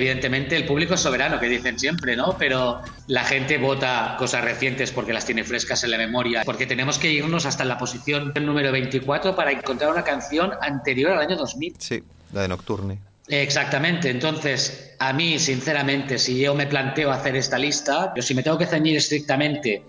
[0.00, 2.36] Evidentemente el público es soberano, que dicen siempre, ¿no?
[2.38, 7.00] Pero la gente vota cosas recientes porque las tiene frescas en la memoria, porque tenemos
[7.00, 11.74] que irnos hasta la posición número 24 para encontrar una canción anterior al año 2000.
[11.80, 12.00] Sí,
[12.32, 13.00] la de Nocturne.
[13.26, 18.44] Exactamente, entonces a mí sinceramente si yo me planteo hacer esta lista, yo si me
[18.44, 19.82] tengo que ceñir estrictamente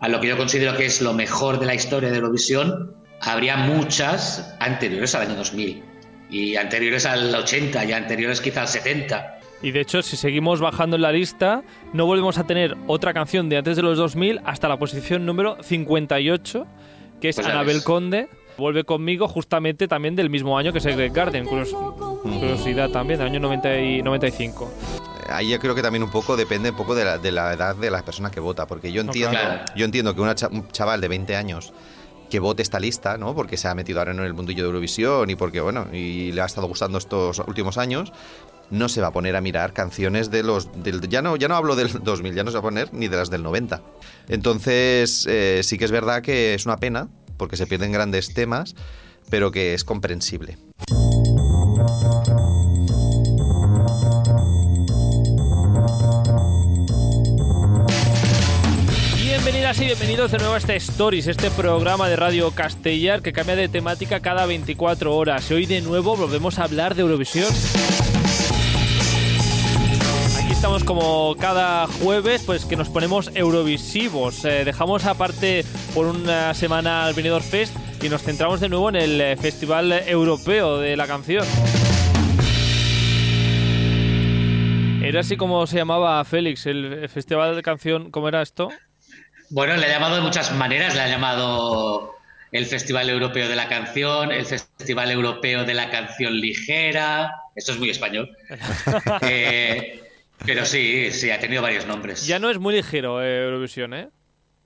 [0.00, 3.56] a lo que yo considero que es lo mejor de la historia de Eurovisión, habría
[3.56, 5.82] muchas anteriores al año 2000
[6.28, 9.38] y anteriores al 80 y anteriores quizá al 70.
[9.64, 11.62] Y de hecho, si seguimos bajando en la lista,
[11.94, 15.56] no volvemos a tener otra canción de antes de los 2000 hasta la posición número
[15.62, 16.66] 58,
[17.20, 17.84] que es Pues Anabel ves.
[17.84, 18.28] Conde.
[18.58, 21.46] Vuelve conmigo justamente también del mismo año que Secret Garden.
[21.46, 21.74] Curios-
[22.22, 24.70] curiosidad también, del año 90 y 95.
[25.28, 27.74] Ahí yo creo que también un poco depende un poco de la, de la edad
[27.74, 29.38] de la persona que vota, porque yo entiendo,
[29.74, 31.72] yo entiendo que una cha- un chaval de 20 años
[32.30, 33.34] que vote esta lista, ¿no?
[33.34, 36.40] Porque se ha metido ahora en el mundillo de Eurovisión y porque, bueno, y le
[36.42, 38.12] ha estado gustando estos últimos años,
[38.70, 40.70] no se va a poner a mirar canciones de los...
[40.82, 43.08] Del, ya, no, ya no hablo del 2000, ya no se va a poner ni
[43.08, 43.82] de las del 90.
[44.28, 48.74] Entonces, eh, sí que es verdad que es una pena, porque se pierden grandes temas,
[49.30, 50.56] pero que es comprensible.
[59.16, 63.56] Bienvenidas y bienvenidos de nuevo a este Stories, este programa de Radio Castellar que cambia
[63.56, 65.50] de temática cada 24 horas.
[65.50, 67.52] Y hoy de nuevo volvemos a hablar de Eurovisión.
[70.64, 74.46] Estamos como cada jueves, pues que nos ponemos eurovisivos.
[74.46, 75.62] Eh, dejamos aparte
[75.94, 79.92] por una semana al Benidorm Fest y nos centramos de nuevo en el eh, Festival
[79.92, 81.44] Europeo de la Canción.
[85.02, 88.70] Era así como se llamaba Félix, el Festival de Canción, ¿cómo era esto?
[89.50, 92.14] Bueno, le ha llamado de muchas maneras, le ha llamado
[92.52, 97.78] el Festival Europeo de la Canción, el Festival Europeo de la Canción Ligera, esto es
[97.78, 98.34] muy español,
[99.20, 100.03] Eh,
[100.44, 102.26] pero sí, sí, ha tenido varios nombres.
[102.26, 104.08] Ya no es muy ligero eh, Eurovisión, ¿eh?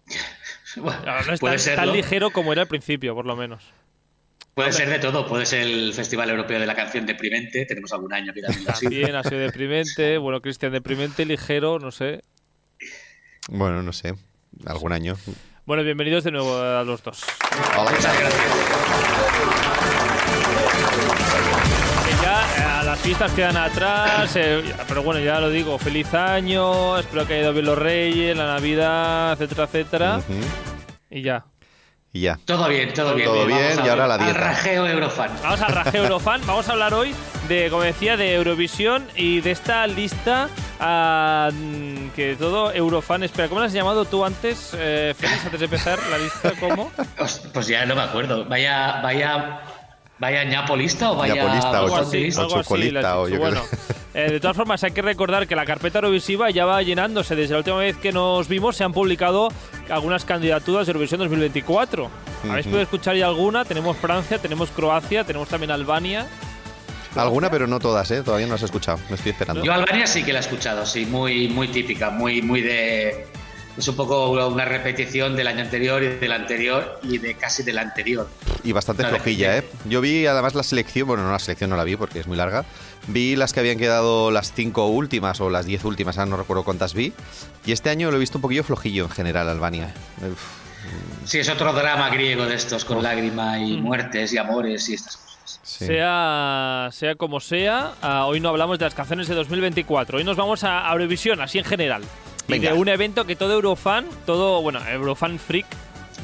[0.77, 1.84] Bueno, No, no es puede tan, serlo.
[1.86, 3.65] tan ligero como era al principio, por lo menos.
[4.54, 8.12] Puede ser de todo, puede ser el Festival Europeo de la Canción deprimente, tenemos algún
[8.12, 8.91] año que también ha sido.
[8.91, 12.22] También ha sido deprimente, bueno, Cristian, deprimente, ligero, no sé.
[13.48, 14.15] Bueno, no sé,
[14.66, 15.16] algún año.
[15.65, 17.22] Bueno, bienvenidos de nuevo a los dos.
[17.76, 17.91] Hola.
[17.92, 19.78] Muchas gracias.
[23.08, 27.54] Fiestas quedan atrás, eh, pero bueno, ya lo digo, feliz año, espero que haya ido
[27.54, 30.20] bien los reyes, la Navidad, etcétera, etcétera.
[31.08, 31.47] Y ya.
[32.12, 32.38] Y ya.
[32.44, 33.26] Todo bien, todo bien.
[33.26, 34.38] Todo bien, y ahora la Al dieta.
[34.38, 35.30] rajeo Eurofan.
[35.42, 36.42] Vamos al Raje Eurofan.
[36.47, 37.14] Vamos a hablar hoy
[37.48, 41.48] de, como decía, de Eurovisión y de esta lista ah,
[42.14, 43.22] que todo Eurofan.
[43.22, 46.52] Espera, ¿cómo la has llamado tú antes, eh, Félix, antes de empezar la lista?
[46.60, 46.92] ¿Cómo?
[47.54, 48.44] Pues ya no me acuerdo.
[48.44, 49.60] Vaya, vaya,
[50.18, 53.18] vaya ñapolista o vaya Ñapolista o Algo Ocho- así, chocolista.
[53.20, 53.62] o yo Bueno,
[54.14, 57.36] eh, de todas formas, hay que recordar que la carpeta Eurovisiva ya va llenándose.
[57.36, 59.48] Desde la última vez que nos vimos se han publicado
[59.90, 62.10] algunas candidaturas de Eurovisión 2024.
[62.48, 63.64] ¿Habéis podido escuchar ya alguna?
[63.64, 66.26] Tenemos Francia, tenemos Croacia, tenemos también Albania.
[67.16, 68.22] Alguna, pero no todas, ¿eh?
[68.22, 68.98] Todavía no las he escuchado.
[69.08, 69.64] Me estoy esperando.
[69.64, 73.26] Yo Albania sí que la he escuchado, sí, muy, muy típica, muy, muy de.
[73.78, 77.78] Es un poco una repetición del año anterior y del anterior y de casi del
[77.78, 78.28] anterior.
[78.65, 79.65] Y bastante flojilla, ¿eh?
[79.84, 82.37] Yo vi además la selección, bueno, no la selección no la vi porque es muy
[82.37, 82.65] larga.
[83.06, 86.65] Vi las que habían quedado las cinco últimas o las diez últimas, ahora no recuerdo
[86.65, 87.12] cuántas vi.
[87.65, 89.95] Y este año lo he visto un poquillo flojillo en general, Albania.
[90.21, 90.69] Uf,
[91.25, 95.16] Sí, es otro drama griego de estos, con lágrima y muertes y amores y estas
[95.19, 95.60] cosas.
[95.62, 95.87] sí.
[95.87, 100.19] Sea, sea como sea, ah, hoy no hablamos de las canciones de 2024.
[100.19, 102.03] Hoy nos vamos a Eurovisión, así en general.
[102.48, 105.66] Y de un evento que todo Eurofan, todo, bueno, Eurofan freak,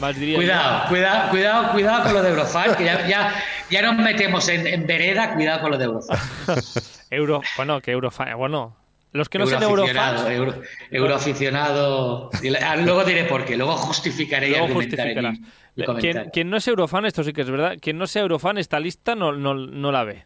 [0.01, 0.37] más diría.
[0.37, 3.35] Cuidado, cuidado, cuidado, cuidado con lo de Eurofan, que ya, ya,
[3.71, 6.19] ya nos metemos en, en vereda, cuidado con lo de Eurofan.
[7.11, 8.75] Euro, bueno, que Eurofan, bueno,
[9.13, 10.55] los que no sean Eurofans, euro,
[10.91, 12.31] euroaficionado.
[12.63, 15.85] Ah, Luego diré por qué, luego justificaré y argumentaré mi- mi.
[16.01, 18.81] Quien, quien no es Eurofan, esto sí que es verdad, quien no sea Eurofan, esta
[18.81, 20.25] lista no, no, no la ve.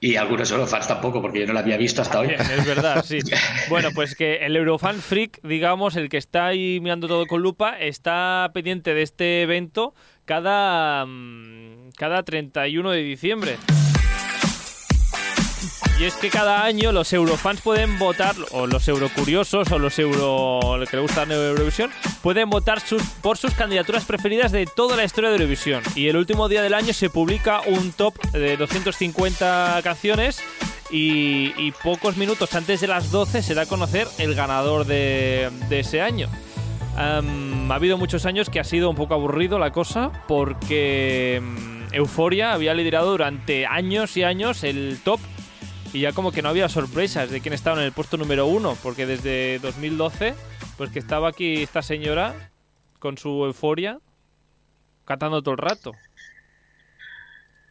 [0.00, 2.28] Y algunos Eurofans tampoco, porque yo no la había visto hasta hoy.
[2.28, 3.18] Es verdad, sí.
[3.68, 7.78] Bueno, pues que el Eurofan Freak, digamos, el que está ahí mirando todo con lupa,
[7.78, 9.94] está pendiente de este evento
[10.24, 13.56] cada, mm, cada 31 de diciembre.
[15.98, 20.78] Y es que cada año los eurofans pueden votar, o los eurocuriosos, o los euro
[20.88, 21.90] que le gustan Eurovisión,
[22.22, 22.80] pueden votar
[23.20, 25.82] por sus candidaturas preferidas de toda la historia de Eurovisión.
[25.96, 30.40] Y el último día del año se publica un top de 250 canciones
[30.88, 35.50] y, y pocos minutos antes de las 12 se da a conocer el ganador de,
[35.68, 36.28] ese año.
[36.96, 37.22] Ha
[37.74, 42.72] habido muchos años que ha sido un poco aburrido la cosa porque mm, Euforia había
[42.74, 45.18] liderado durante años y años el top
[45.92, 48.76] y ya como que no había sorpresas de quién estaba en el puesto número uno,
[48.82, 50.34] porque desde 2012,
[50.76, 52.50] pues que estaba aquí esta señora
[52.98, 53.98] con su euforia
[55.04, 55.92] cantando todo el rato.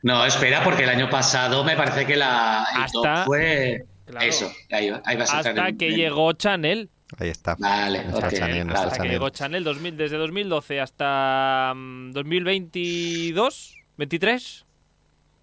[0.03, 4.25] No, espera, porque el año pasado me parece que la el Hasta- top fue Claro.
[4.25, 4.51] eso.
[4.71, 6.89] Ahí, va- ahí vas a Hasta entrar en- que en- llegó Chanel.
[7.19, 7.55] Ahí está.
[7.59, 8.77] Vale, Nuestra ok, Chanel, nuestra claro.
[8.87, 9.11] Hasta que Chanel.
[9.11, 14.65] llegó Chanel 2000, desde 2012 hasta mm, 2022, 23,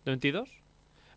[0.07, 0.49] 22,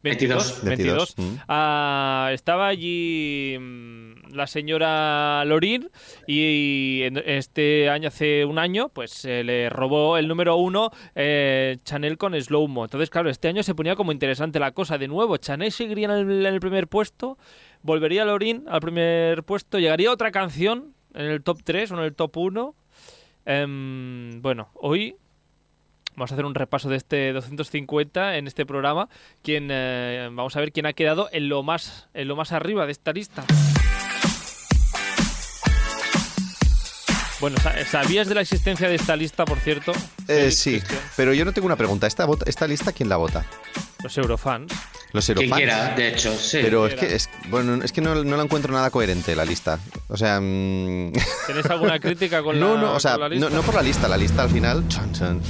[0.10, 0.64] 22.
[0.64, 1.16] 22.
[1.16, 1.42] 22, mm.
[1.48, 5.90] Ah, estaba allí mm, la señora Lorin
[6.28, 12.18] y este año, hace un año, pues se le robó el número uno eh, Chanel
[12.18, 12.86] con Slow Mo.
[12.86, 14.98] Entonces, claro, este año se ponía como interesante la cosa.
[14.98, 17.38] De nuevo, Chanel seguiría en el, en el primer puesto,
[17.82, 22.16] volvería Lorin al primer puesto, llegaría otra canción en el top 3 o en el
[22.16, 22.76] top 1.
[23.46, 25.16] Em, bueno, hoy
[26.18, 29.08] vamos a hacer un repaso de este 250 en este programa.
[29.44, 32.86] Quién, eh, vamos a ver quién ha quedado en lo más, en lo más arriba
[32.86, 33.46] de esta lista.
[37.40, 39.92] Bueno, sa- ¿sabías de la existencia de esta lista, por cierto?
[40.28, 40.82] Eh, sí,
[41.16, 42.08] pero yo no tengo una pregunta.
[42.08, 43.46] ¿Esta, vota- esta lista quién la vota?
[44.04, 44.74] Los eurofans.
[45.14, 45.58] Los Quien Eurofans.
[45.58, 46.58] quiera, de hecho, sí.
[46.64, 49.80] Pero es que, es, bueno, es que no, no la encuentro nada coherente la lista.
[50.08, 51.14] O sea, mm,
[51.46, 53.50] ¿Tenéis alguna crítica con no, la, no, o sea, con la lista?
[53.50, 54.08] no, no por la lista.
[54.08, 55.42] La lista al final, chon, chon.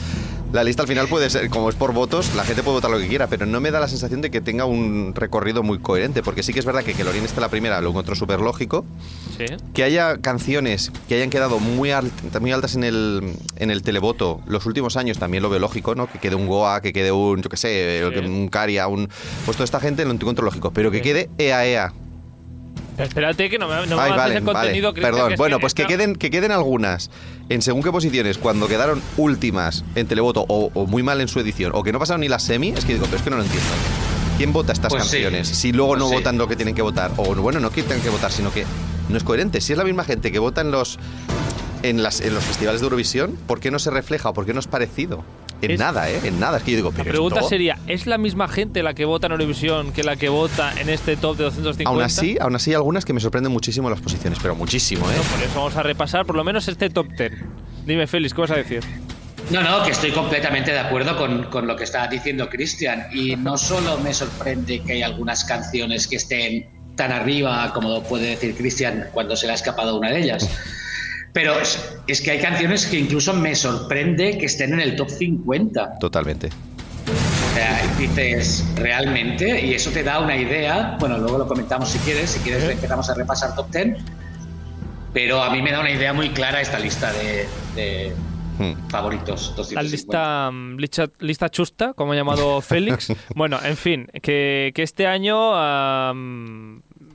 [0.53, 2.99] La lista al final puede ser, como es por votos, la gente puede votar lo
[2.99, 6.23] que quiera, pero no me da la sensación de que tenga un recorrido muy coherente,
[6.23, 8.85] porque sí que es verdad que que Lorin esté la primera lo encuentro súper lógico.
[9.38, 9.45] Sí.
[9.73, 12.11] Que haya canciones que hayan quedado muy, al-
[12.41, 16.07] muy altas en el, en el televoto los últimos años también lo veo lógico, ¿no?
[16.09, 18.19] Que quede un Goa, que quede un, yo qué sé, Sí.
[18.25, 19.09] un Caria, un...
[19.45, 21.03] Pues toda esta gente lo encuentro lógico, pero que Sí.
[21.03, 21.94] quede EAEA.
[22.97, 25.27] Espérate que no me, no me Ay, vale, el vale, contenido, Cristian, perdón.
[25.29, 27.09] que es bueno, pues que queden, que queden algunas
[27.49, 31.39] en según qué posiciones cuando quedaron últimas en televoto o, o muy mal en su
[31.39, 33.38] edición o que no pasaron ni la semi, es que digo, pero es que no
[33.38, 33.69] lo entiendo.
[34.38, 35.11] ¿Quién vota estas Pues sí.
[35.17, 35.47] canciones?
[35.47, 36.15] Si luego Pues no sí.
[36.15, 37.11] votan lo que tienen que votar.
[37.17, 38.65] O bueno, no que tengan que votar, sino que
[39.09, 39.61] no es coherente.
[39.61, 40.99] Si es la misma gente que vota en los,
[41.83, 44.53] en las, en los festivales de Eurovisión, ¿por qué no se refleja o por qué
[44.53, 45.23] no es parecido?
[45.62, 46.19] En Es- nada, ¿eh?
[46.24, 46.57] En nada.
[46.57, 49.06] Es que yo digo, La pero pregunta esto- sería, ¿es la misma gente la que
[49.06, 51.89] vota en Eurovisión que la que vota en este top de 250?
[51.89, 55.13] Aún así, aún así hay algunas que me sorprenden muchísimo las posiciones, pero muchísimo, ¿eh?
[55.18, 57.31] No, por eso vamos a repasar por lo menos este top 10.
[57.86, 58.81] Dime, Félix, ¿qué vas a decir?
[59.50, 63.06] No, no, que estoy completamente de acuerdo con, con lo que está diciendo Cristian.
[63.13, 68.30] Y no solo me sorprende que hay algunas canciones que estén tan arriba como puede
[68.31, 70.50] decir Cristian cuando se le ha escapado una de ellas.
[71.38, 75.07] Pero es, es que hay canciones que incluso me sorprende que estén en el top
[75.07, 76.00] 50.
[76.00, 76.48] Totalmente.
[76.48, 82.00] O sea, dices, realmente, y eso te da una idea, bueno, luego lo comentamos si
[82.00, 83.98] quieres, si quieres empezamos a repasar top 10,
[85.13, 88.16] pero a mí me da una idea muy clara esta lista de, de
[88.57, 88.90] Hmm.
[88.90, 89.50] favoritos.
[89.51, 89.83] La 250.
[89.83, 93.13] lista, mm, lista, lista chusta, como ha llamado Félix.
[93.36, 95.54] bueno, en fin, que, que este año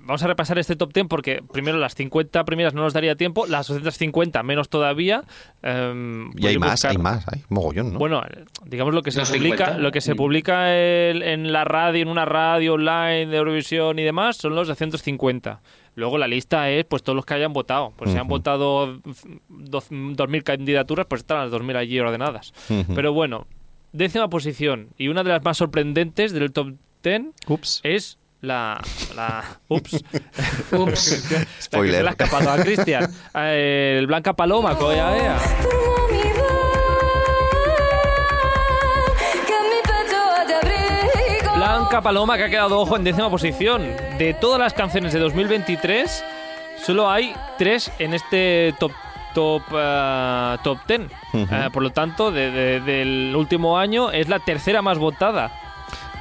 [0.05, 3.47] vamos a repasar este top 10 porque primero las 50 primeras no nos daría tiempo,
[3.47, 5.23] las 250 menos todavía.
[5.63, 7.99] em, Y hay más, buscar- hay más, hay mogollón, ¿no?
[7.99, 8.23] Bueno,
[8.65, 9.79] digamos lo que se publica, 50.
[9.79, 14.03] lo que se publica el- en la radio, en una radio online de Eurovisión y
[14.03, 15.61] demás, son los de 150.
[15.95, 17.93] Luego la lista es pues todos los que hayan votado.
[17.97, 18.99] Pues si han votado
[19.49, 22.53] dos- 2.000 candidaturas, pues están las 2.000 allí ordenadas.
[22.71, 22.95] Ujú.
[22.95, 23.47] Pero bueno,
[23.93, 27.81] décima posición y una de las más sorprendentes del top 10 Ups.
[27.83, 28.81] es la...
[29.17, 29.93] la ups.
[30.73, 31.31] Ups.
[31.33, 31.95] La Spoiler.
[31.97, 33.11] se le ha escapado a Cristian.
[33.35, 34.85] Eh, el Blanca Paloma, que
[39.83, 41.55] pecho haya abrigo.
[41.57, 43.83] Blanca Paloma que ha quedado ojo en décima posición.
[44.19, 46.25] De todas las canciones de 2023,
[46.85, 48.93] solo hay tres en este top
[49.35, 51.01] top eh, top 10.
[51.33, 51.55] Ujú.
[51.55, 55.51] Eh, por lo tanto, de- de- del último año es la tercera más votada.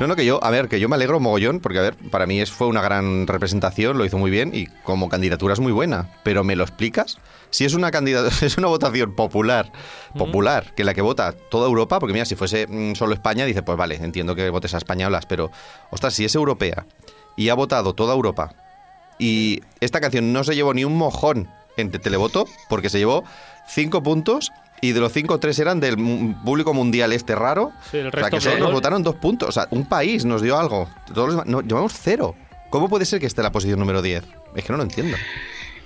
[0.01, 2.25] No, no, que yo, a ver, que yo me alegro mogollón, porque a ver, para
[2.25, 5.71] mí es, fue una gran representación, lo hizo muy bien y como candidatura es muy
[5.71, 6.09] buena.
[6.23, 7.19] Pero ¿me lo explicas?
[7.51, 9.71] Si es una candidatura, es una votación popular,
[10.17, 13.61] popular, que la que vota toda Europa, porque mira, si fuese mm, solo España, dice,
[13.61, 15.51] pues vale, entiendo que votes a españolas, pero,
[15.91, 16.87] ostras, si es europea
[17.37, 18.55] y ha votado toda Europa
[19.19, 23.23] y esta canción no se llevó ni un mojón en te- televoto, porque se llevó
[23.67, 24.51] cinco puntos
[24.81, 25.95] y de los cinco, tres eran del
[26.43, 27.71] público mundial este raro.
[27.91, 29.49] Sí, el o sea, que solo nos votaron dos puntos.
[29.49, 30.89] O sea, un país nos dio algo.
[31.13, 32.35] Todos los demás- no, llevamos cero.
[32.69, 34.23] ¿Cómo puede ser que esté en la posición número 10?
[34.55, 35.17] Es que no lo entiendo.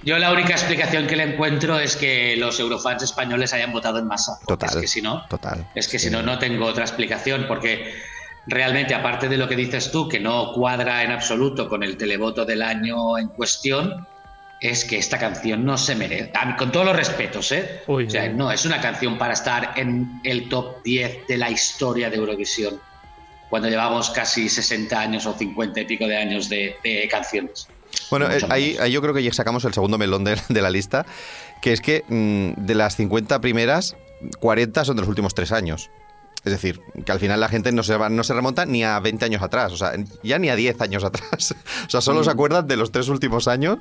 [0.04, 4.06] Yo la única explicación que le encuentro es que los eurofans españoles hayan votado en
[4.08, 4.38] masa.
[4.48, 4.70] Total.
[4.70, 5.68] Es que si no, Total.
[5.74, 7.92] es que si no, no tengo otra explicación, porque
[8.46, 12.46] realmente, aparte de lo que dices tú, que no cuadra en absoluto con el televoto
[12.46, 14.08] del año en cuestión,
[14.70, 16.32] es que esta canción no se merece.
[16.58, 17.82] Con todos los respetos, ¿eh?
[17.88, 18.34] Uy, o sea, uy.
[18.34, 22.80] no es una canción para estar en el top 10 de la historia de Eurovisión.
[23.50, 27.68] cuando llevamos casi 60 años o 50 y pico de años de, de canciones.
[28.10, 30.70] Bueno, eh, ahí, ahí yo creo que ya sacamos el segundo melón de, de la
[30.70, 31.06] lista,
[31.62, 33.96] que es que mm, de las 50 primeras,
[34.40, 35.90] 40 son de los últimos tres años.
[36.46, 39.00] Es decir, que al final la gente no se, va- no se remonta ni a
[39.00, 41.56] 20 años atrás, o sea, ya ni a 10 años atrás.
[41.88, 43.78] O sea, solo se acuerdan de los tres últimos años.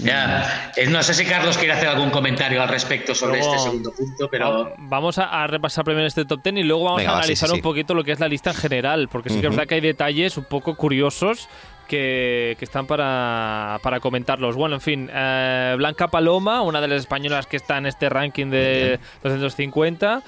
[0.00, 3.64] Ya, eh, no sé si Carlos quiere hacer algún comentario al respecto sobre Luego- este
[3.64, 6.98] segundo punto, pero Va- Vamos a, a repasar primero este top 10 y luego vamos
[6.98, 7.62] Venga, a va, sí, analizar sí, un sí.
[7.62, 9.56] poquito lo que es la lista en general, porque sí que es Ujú.
[9.56, 11.48] verdad que hay detalles un poco curiosos
[11.88, 14.56] que, que están para, para comentarlos.
[14.56, 18.46] Bueno, en fin, eh, Blanca Paloma, una de las españolas que está en este ranking
[18.50, 20.22] de 250.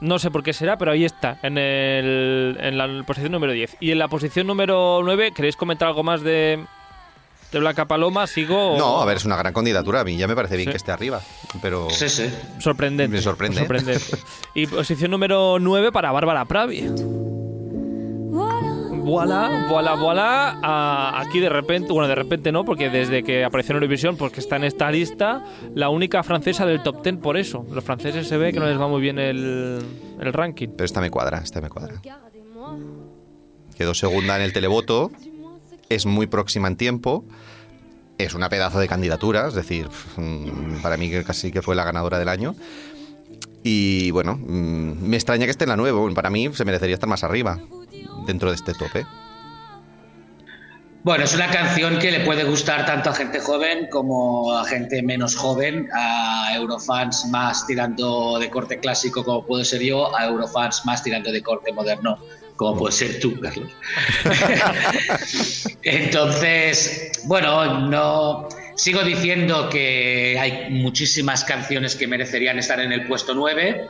[0.00, 3.76] No sé por qué será, pero ahí está, en, el, en la posición número 10.
[3.80, 6.64] Y en la posición número 9, ¿queréis comentar algo más de,
[7.50, 8.26] de Blanca Paloma?
[8.28, 8.74] ¿Sigo?
[8.74, 10.00] o- No, a ver, es una gran candidatura.
[10.00, 10.70] A mí ya me parece bien Sí.
[10.70, 11.20] que esté arriba,
[11.60, 11.90] pero...
[11.90, 12.32] sí, sí.
[12.60, 13.16] Sorprendente.
[13.16, 13.58] Me sorprende.
[13.58, 14.04] sorprendente.
[14.54, 16.88] y posición número 9 para Bárbara Pravi.
[19.08, 20.58] Voilà, voilà, voilà.
[20.62, 24.40] Ah, aquí de repente, bueno, de repente no, porque desde que apareció en Eurovisión, porque
[24.40, 25.42] está en esta lista,
[25.74, 27.64] la única francesa del top 10 por eso.
[27.72, 29.78] Los franceses se ve que no les va muy bien el,
[30.20, 30.68] el ranking.
[30.76, 32.02] Pero esta me cuadra, esta me cuadra.
[33.78, 35.10] Quedó segunda en el televoto,
[35.88, 37.24] es muy próxima en tiempo,
[38.18, 39.88] es una pedazo de candidatura, es decir,
[40.18, 42.54] mm, para mí que casi que fue la ganadora del año.
[43.62, 47.08] Y bueno, mm, me extraña que esté en la nueva, para mí se merecería estar
[47.08, 47.58] más arriba
[48.28, 49.06] dentro de este tope.
[51.02, 55.02] Bueno, es una canción que le puede gustar tanto a gente joven como a gente
[55.02, 60.84] menos joven, a eurofans más tirando de corte clásico como puedo ser yo, a eurofans
[60.84, 62.18] más tirando de corte moderno
[62.56, 63.70] como puedes ser tú, Carlos.
[65.82, 73.32] Entonces, bueno, no sigo diciendo que hay muchísimas canciones que merecerían estar en el puesto
[73.32, 73.86] 9,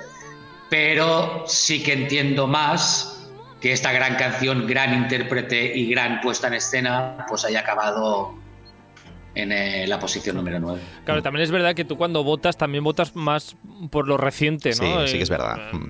[0.68, 3.17] pero sí que entiendo más
[3.60, 8.34] que esta gran canción, gran intérprete y gran puesta en escena, pues haya acabado
[9.34, 10.80] en eh, la posición número 9.
[11.04, 13.56] Claro, también es verdad que tú cuando votas también votas más
[13.90, 15.02] por lo reciente, ¿no?
[15.02, 15.56] Sí, sí que es verdad.
[15.72, 15.88] Eh, Mm.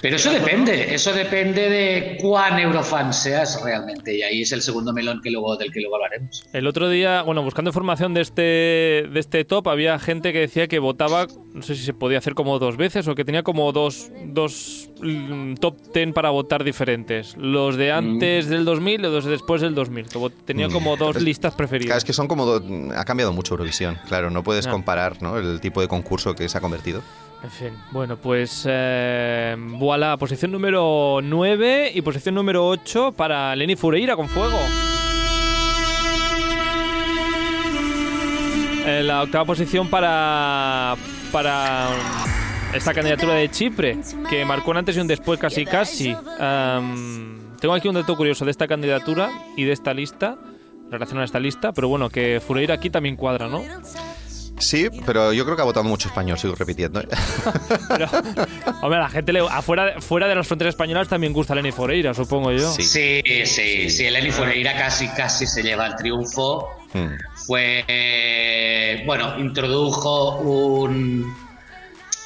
[0.00, 4.92] Pero eso depende, eso depende de cuán eurofan seas realmente, y ahí es el segundo
[4.92, 6.44] melón que luego, del que luego hablaremos.
[6.52, 10.68] El otro día, bueno, buscando información de este, de este top, había gente que decía
[10.68, 13.72] que votaba, no sé si se podía hacer como dos veces o que tenía como
[13.72, 17.36] dos, dos mm, top ten para votar diferentes.
[17.36, 20.06] Los de antes del 2000 y los de después del 2000.
[20.08, 20.72] Que vot- tenía Mm.
[20.72, 21.98] como dos listas Claro, preferidas.
[21.98, 22.46] es que son como...
[22.46, 24.70] do- ha cambiado mucho Eurovisión, claro, no puedes Ah.
[24.70, 25.38] comparar ¿no?
[25.38, 27.02] el tipo de concurso que se ha convertido.
[27.42, 33.76] En fin, bueno, pues eh, voilà, posición número 9 y posición número 8 para Lenny
[33.76, 34.58] Fureira con fuego.
[38.86, 40.96] En la octava posición para
[41.30, 41.90] para
[42.74, 46.16] esta candidatura de Chipre, que marcó un antes y un después casi casi.
[46.40, 50.38] Am, tengo aquí un dato curioso de esta candidatura y de esta lista,
[50.90, 53.62] relacionado a esta lista, pero bueno, que Fureira aquí también cuadra, ¿no?
[54.58, 57.00] Sí, pero yo creo que ha votado mucho español, sigo repitiendo.
[57.00, 57.08] ¿eh?
[57.88, 58.06] Pero,
[58.82, 62.12] hombre, a la gente le, afuera, fuera de las fronteras españolas también gusta Lenny Foreira,
[62.14, 62.70] supongo yo.
[62.72, 62.82] Sí.
[62.82, 66.68] Sí, sí, sí, Eleni Fureira casi, casi se lleva el triunfo.
[66.92, 67.14] Mm.
[67.46, 71.34] Fue, eh, bueno, introdujo un,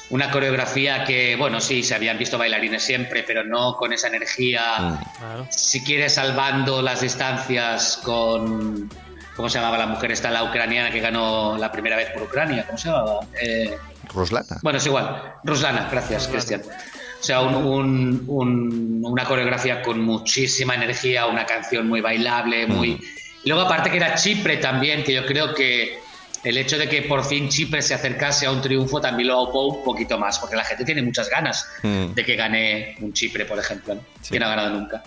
[0.09, 4.79] una coreografía que, bueno, sí, se habían visto bailarines siempre, pero no con esa energía.
[4.79, 5.17] Mm.
[5.17, 5.47] Claro.
[5.49, 8.89] Si quieres, salvando las distancias con.
[9.35, 12.65] ¿Cómo se llamaba la mujer esta, la ucraniana que ganó la primera vez por Ucrania?
[12.65, 13.19] ¿Cómo se llamaba?
[13.41, 13.77] Eh,
[14.13, 14.59] Ruslana.
[14.61, 15.33] bueno, es igual.
[15.43, 16.61] Ruslana, gracias, Cristian.
[16.61, 22.99] O sea, un- un- un- una coreografía con muchísima energía, una canción muy bailable, muy...
[23.43, 25.99] Y luego aparte que era Chipre también, que yo creo que
[26.43, 29.67] el hecho de que por fin Chipre se acercase a un triunfo también lo aupó
[29.67, 32.13] un poquito más, porque la gente tiene muchas ganas Mm.
[32.13, 34.01] de que gane un Chipre, por ejemplo, ¿no?
[34.21, 34.31] Sí.
[34.33, 35.01] que no ha ganado nunca.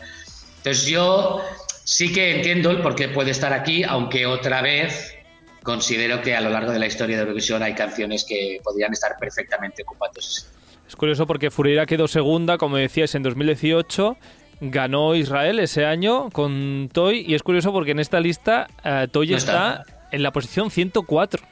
[0.58, 1.42] Entonces yo
[1.86, 5.14] sí que entiendo el por qué puede estar aquí, aunque otra vez
[5.62, 9.16] considero que a lo largo de la historia de Eurovisión hay canciones que podrían estar
[9.18, 10.20] perfectamente ocupando.
[10.20, 14.16] Es curioso porque Fureira quedó segunda, como decíais, en 2018.
[14.60, 17.24] Ganó Israel ese año con Toy.
[17.26, 19.82] Y es curioso porque en esta lista eh, Toy No está.
[19.84, 19.96] está.
[20.12, 21.42] en la posición 104.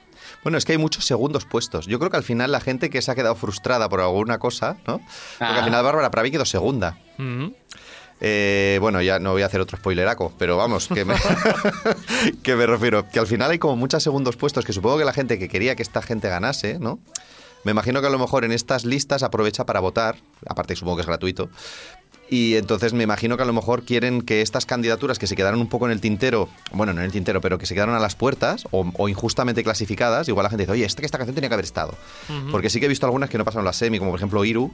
[0.42, 1.86] Bueno, es que hay muchos segundos puestos.
[1.86, 4.76] Yo creo que al final la gente que se ha quedado frustrada por alguna cosa,
[4.86, 4.98] ¿no?
[4.98, 5.06] Porque
[5.40, 5.58] Ah.
[5.58, 6.96] al final Bárbara Pravi quedó segunda.
[8.26, 11.14] Eh, bueno, ya no voy a hacer otro spoileraco, pero vamos, que me,
[12.42, 15.12] que me refiero, que al final hay como muchos segundos puestos que supongo que la
[15.12, 16.98] gente que quería que esta gente ganase, ¿no?
[17.64, 20.16] Me imagino que a lo mejor en estas listas aprovecha para votar,
[20.46, 21.50] aparte supongo que es gratuito,
[22.30, 25.60] y entonces me imagino que a lo mejor quieren que estas candidaturas que se quedaron
[25.60, 27.98] un poco en el tintero, bueno, no en el tintero, pero que se quedaron a
[27.98, 31.50] las puertas o, o injustamente clasificadas, igual la gente dice, oye, esta, esta canción tenía
[31.50, 31.94] que haber estado.
[32.50, 34.72] Porque sí que he visto algunas que no pasaron la semi, como por ejemplo Iru,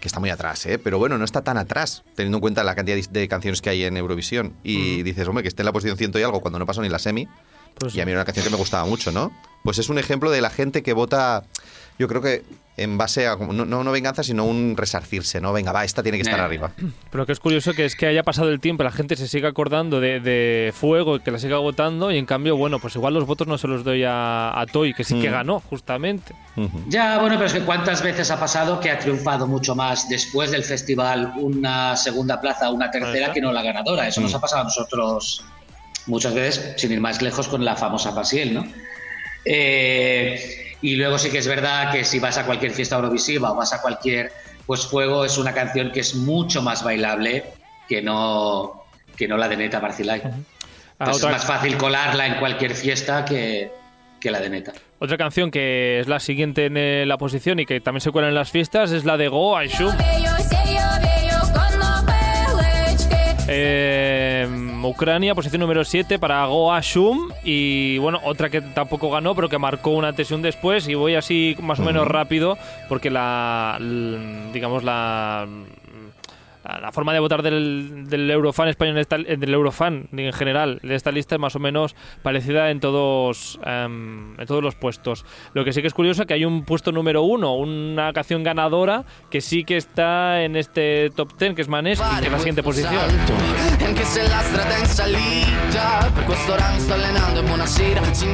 [0.00, 0.78] que está muy atrás, ¿eh?
[0.78, 3.84] pero bueno, no está tan atrás, teniendo en cuenta la cantidad de canciones que hay
[3.84, 4.54] en Eurovisión.
[4.64, 6.88] Y dices, hombre, que esté en la posición ciento y algo cuando no pasó ni
[6.88, 7.28] la semi.
[7.78, 9.30] Pues y a mí era una canción que me gustaba mucho, ¿no?
[9.62, 11.44] Pues es un ejemplo de la gente que vota,
[12.00, 12.42] yo creo que
[12.78, 15.52] en base a, no, no, no venganza, sino un resarcirse, ¿no?
[15.52, 16.42] Venga, va, esta tiene que estar Eh.
[16.42, 16.72] arriba.
[17.10, 19.50] Pero que es curioso que es que haya pasado el tiempo, la gente se siga
[19.50, 23.12] acordando de, de Fuego y que la siga votando y en cambio, bueno, pues igual
[23.12, 25.32] los votos no se los doy a, a Toy, que sí que Mm.
[25.32, 26.34] ganó, justamente.
[26.88, 30.50] Ya, bueno, pero es que cuántas veces ha pasado que ha triunfado mucho más después
[30.50, 34.08] del festival una segunda plaza, una tercera que no la ganadora.
[34.08, 34.36] Eso nos Mm.
[34.36, 35.44] ha pasado a nosotros
[36.06, 38.64] muchas veces, sin ir más lejos, con la famosa Pasiel, ¿no?
[39.44, 43.54] Eh, y luego sí que es verdad que si vas a cualquier fiesta eurovisiva o
[43.54, 44.32] vas a cualquier,
[44.66, 47.44] pues Fuego es una canción que es mucho más bailable
[47.88, 48.84] que no,
[49.16, 50.22] que no la de Neta Barcilay.
[50.98, 53.70] Ah, otra, es más fácil colarla en cualquier fiesta que,
[54.20, 54.72] que la de Neta.
[54.98, 58.28] otra canción que es la siguiente en eh, la posición y que también se cuela
[58.28, 59.94] en las fiestas es la de Go I Shoot.
[63.52, 64.09] Eh,
[64.88, 67.30] Ucrania, posición número 7 para Go Ashum.
[67.44, 70.88] Y bueno, otra que tampoco ganó, pero que marcó una tensión después.
[70.88, 72.58] Y voy así más o menos rápido,
[72.88, 73.78] porque la.
[74.52, 75.46] digamos, la.
[76.64, 81.10] La, forma de votar del, del Eurofan español, eh, del Eurofan en general, de esta
[81.10, 85.24] lista es más o menos parecida en todos, em, en todos los puestos.
[85.54, 88.42] Lo que sí que es curioso es que hay un puesto número uno, una canción
[88.42, 92.38] ganadora que sí que está en este top 10, que es Maneskin, que es la
[92.38, 93.00] siguiente posición.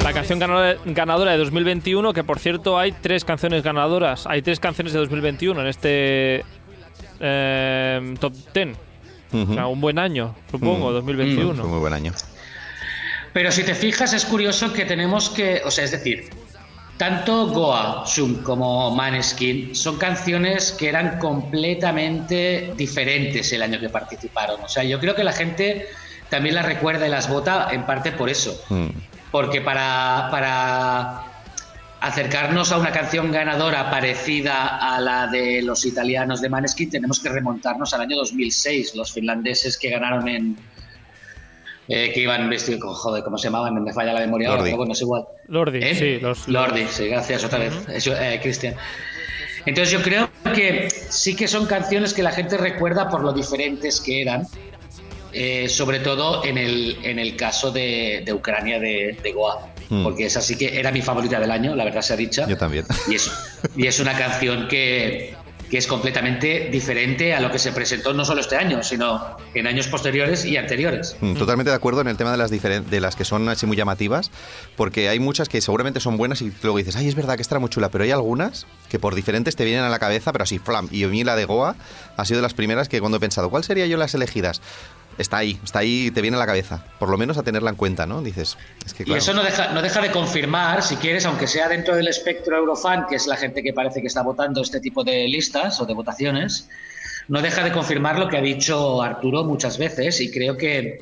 [0.03, 0.39] La canción
[0.85, 5.61] ganadora de 2021, que por cierto hay tres canciones ganadoras, hay tres canciones de 2021
[5.61, 6.45] en este
[7.21, 8.69] eh, top 10.
[9.33, 9.51] Ujú.
[9.53, 10.95] O sea, un buen año, supongo, Mm.
[10.95, 11.55] 2021.
[11.63, 12.13] Fue muy buen año.
[13.33, 16.31] Pero si te fijas, es curioso que tenemos que, o sea, es decir,
[16.97, 24.63] tanto Goa, Shum como Maneskin son canciones que eran completamente diferentes el año que participaron.
[24.63, 25.87] O sea, yo creo que la gente
[26.31, 28.59] también las recuerda y las vota en parte por eso.
[28.71, 28.87] Mm.
[29.31, 31.25] Porque para, para
[32.01, 37.29] acercarnos a una canción ganadora parecida a la de los italianos de Maneskin, tenemos que
[37.31, 40.57] remontarnos al año 2006, los finlandeses que ganaron en...
[41.89, 43.83] eh, que iban vestidos con, joder, ¿cómo se llamaban?
[43.83, 44.71] Me falla la memoria ahora, Lordi.
[44.71, 45.25] pero bueno, es igual.
[45.49, 45.95] Lordi, ¿Eh?
[45.95, 48.75] sí, los, Lordi, sí, gracias otra vez, Eso, eh, Cristian.
[49.65, 54.01] Entonces yo creo que sí que son canciones que la gente recuerda por lo diferentes
[54.01, 54.47] que eran,
[55.33, 60.03] eh, sobre todo en el, en el caso de, de Ucrania de, de Goa, Mm.
[60.03, 62.47] porque esa sí que era mi favorita del año, la verdad sea dicha.
[62.49, 62.85] Yo también.
[63.09, 63.31] Y es,
[63.77, 65.35] y es una canción que,
[65.71, 69.67] que es completamente diferente a lo que se presentó no solo este año, sino en
[69.67, 71.17] años posteriores y anteriores.
[71.21, 73.77] Mm, Totalmente de acuerdo en el tema de las, de las que son así muy
[73.77, 74.31] llamativas,
[74.77, 77.59] porque hay muchas que seguramente son buenas y luego dices, ay, es verdad que estará
[77.59, 80.59] muy chula, pero hay algunas que por diferentes te vienen a la cabeza, pero así,
[80.59, 80.89] flam.
[80.93, 81.75] Y a mí la de Goa
[82.17, 84.61] ha sido de las primeras que cuando he pensado, ¿cuál sería yo las elegidas?
[85.19, 86.85] Está ahí, está ahí, te viene a la cabeza.
[86.99, 88.21] Por lo menos a tenerla en cuenta, ¿no?
[88.21, 91.69] Dices, es que Y eso no deja, no deja de confirmar, si quieres, aunque sea
[91.69, 95.05] dentro del espectro Eurofan, que es la gente que parece que está votando este tipo
[95.05, 96.69] de listas o de votaciones,
[97.29, 101.01] no deja de confirmar lo que ha dicho Arturo muchas veces y creo que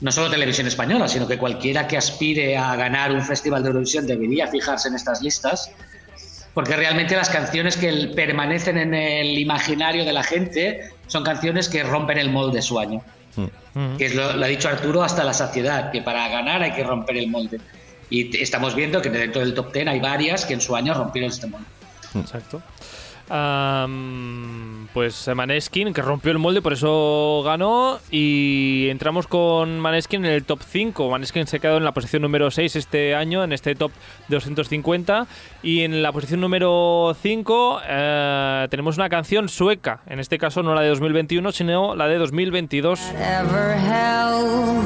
[0.00, 4.06] no solo Televisión Española, sino que cualquiera que aspire a ganar un festival de Eurovisión
[4.06, 5.70] debería fijarse en estas listas,
[6.54, 11.82] porque realmente las canciones que permanecen en el imaginario de la gente son canciones que
[11.82, 13.02] rompen el molde de su año
[13.36, 13.96] Mm.
[13.96, 16.84] que es lo, lo ha dicho Arturo hasta la saciedad, que para ganar hay que
[16.84, 17.60] romper el molde.
[18.10, 21.30] Y estamos viendo que dentro del top 10 hay varias que en su año rompieron
[21.30, 21.66] este molde.
[22.14, 22.62] Exacto.
[23.28, 27.98] Pues eh, Maneskin, que rompió el molde, por eso ganó.
[28.10, 31.10] Y entramos con Maneskin en el top 5.
[31.10, 33.92] Maneskin se quedó en la posición número 6 este año, en este top
[34.28, 35.26] 250.
[35.62, 40.00] Y en la posición número 5 eh, tenemos una canción sueca.
[40.06, 43.00] En este caso no la de 2021, sino la de 2022.
[43.12, 44.82] Ever held.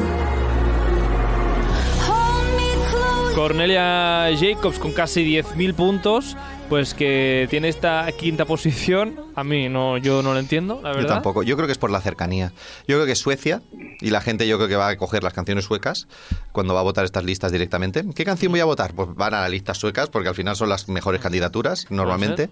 [2.08, 3.34] Hold me close.
[3.34, 6.36] Cornelia Jacobs con casi 10.000 puntos,
[6.68, 9.20] pues que tiene esta quinta posición.
[9.34, 11.02] A mí no, yo no lo entiendo, la verdad.
[11.02, 11.42] Yo tampoco.
[11.42, 12.52] Yo creo que es por la cercanía.
[12.86, 13.62] Yo creo que Suecia
[14.00, 16.08] y la gente yo creo que va a coger las canciones suecas
[16.52, 18.04] cuando va a votar estas listas directamente.
[18.14, 18.94] ¿Qué canción voy a votar?
[18.94, 22.50] Pues van a las listas suecas porque al final son las mejores candidaturas normalmente.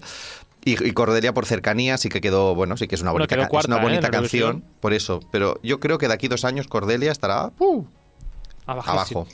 [0.67, 3.35] Y, y Cordelia por cercanía sí que quedó, bueno, sí que es una Bueno, bonita,
[3.37, 3.83] quedó ca- es cuarta, una ¿eh?
[3.83, 5.21] bonita canción, por eso.
[5.31, 7.85] Pero yo creo que de aquí dos años Cordelia estará uh,
[8.67, 9.27] abajo.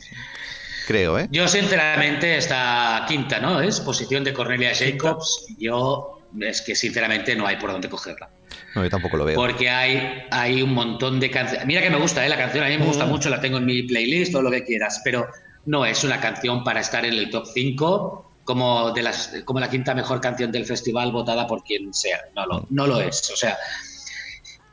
[0.90, 1.28] Creo, ¿eh?
[1.30, 3.60] Yo, sinceramente, esta quinta, ¿no?
[3.60, 5.46] Es posición de Cornelia Jacobs.
[5.56, 8.28] Yo, es que sinceramente no hay por dónde cogerla.
[8.74, 9.36] No, yo tampoco lo veo.
[9.36, 11.64] Porque hay, hay un montón de canciones.
[11.64, 12.28] Mira que me gusta, ¿eh?
[12.28, 14.64] La canción a mí me gusta mucho, la tengo en mi playlist, todo lo que
[14.64, 15.28] quieras, pero
[15.66, 19.70] no es una canción para estar en el top 5 como, de las, como la
[19.70, 22.18] quinta mejor canción del festival votada por quien sea.
[22.34, 23.30] No lo, no lo es.
[23.32, 23.56] O sea,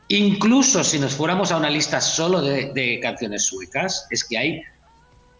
[0.08, 4.64] incluso si nos fuéramos a una lista solo de, de canciones suecas, es que hay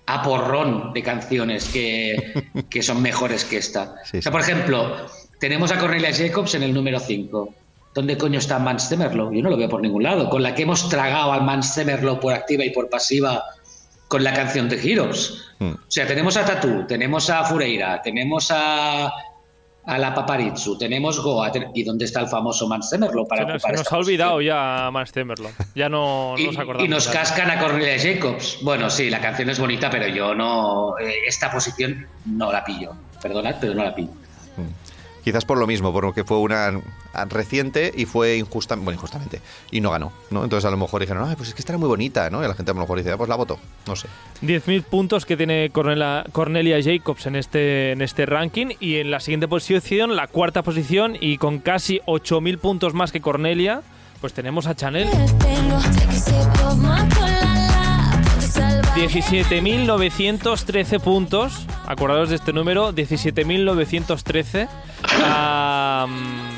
[0.08, 3.96] a porrón de canciones que, que son mejores que esta.
[4.04, 5.08] Sí, o sea, por ejemplo,
[5.40, 7.54] tenemos a Cornelia Jacobs en el número 5.
[7.94, 9.32] ¿Dónde coño está Mans Temerlo?
[9.32, 10.30] Yo no lo veo por ningún lado.
[10.30, 13.44] Con la que hemos tragado al Mans Temerlo por activa y por pasiva
[14.08, 15.46] con la canción de Heroes.
[15.60, 15.72] Mm.
[15.72, 19.12] O sea, tenemos a Tatu, tenemos a Fureira, tenemos a,
[19.88, 21.52] a la Paparizzu, tenemos Goa.
[21.52, 23.98] ten- ¿Y dónde está el famoso Mans Temerlo para Se nos, ocupar se nos ha
[23.98, 24.56] olvidado posición?
[24.56, 25.50] ya Mans Temerlo.
[25.76, 26.86] Ya no, no Y, nos acordamos.
[26.86, 28.60] y nos cascan a Cornelia Jacobs.
[28.62, 30.98] Bueno, sí, la canción es bonita, pero yo no.
[31.00, 32.92] eh, esta posición no la pillo.
[33.22, 34.10] Perdonad, pero no la pillo.
[35.28, 36.80] Quizás por lo mismo, porque fue una
[37.28, 40.42] reciente y fue injusta, bueno, injustamente, y no ganó, ¿no?
[40.46, 42.42] Entonces a lo mejor dijeron, ay, pues es que esta era muy bonita, ¿no?
[42.42, 44.08] Y la gente a lo mejor dice, "Ah, pues la voto, no sé.
[44.42, 49.20] 10.000 puntos que tiene Cornelia, Cornelia Jacobs en este, en este ranking y en la
[49.20, 53.82] siguiente posición, la cuarta posición y con casi 8.000 puntos más que Cornelia,
[54.22, 55.10] pues tenemos a Chanel.
[58.98, 64.68] 17.913 puntos, acordados de este número, 17.913.
[65.24, 66.08] Ha,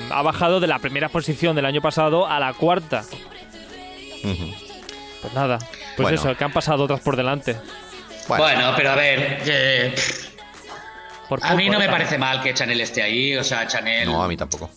[0.10, 3.04] ha bajado de la primera posición del año pasado a la cuarta.
[5.21, 5.58] Pues nada,
[5.97, 6.15] pues Bueno.
[6.17, 7.58] eso, que han pasado otras por delante.
[8.30, 9.41] Bueno, Bueno, pero a ver.
[9.45, 9.93] eh,
[11.28, 13.36] Por a mí no me parece mal que Chanel esté ahí.
[13.36, 14.10] O sea, Chanel.
[14.10, 14.69] no, a mí tampoco.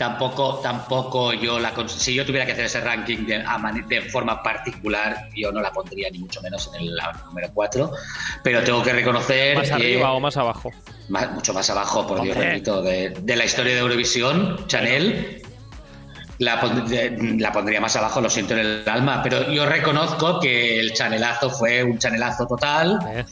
[0.00, 1.74] Tampoco, tampoco yo la.
[1.86, 3.44] Si yo tuviera que hacer ese ranking de,
[3.86, 7.92] de forma particular, yo no la pondría ni mucho menos en el número 4.
[8.42, 9.58] Pero tengo que reconocer.
[9.58, 10.72] ¿Más arriba o más abajo?
[11.10, 15.42] más- mucho más abajo, por Dios, repito, de, de la historia de Eurovisión, Chanel.
[16.38, 16.58] La,
[17.38, 21.50] la pondría más abajo, lo siento en el alma, pero yo reconozco que el chanelazo
[21.50, 22.98] fue un chanelazo total.
[23.06, 23.24] Eh.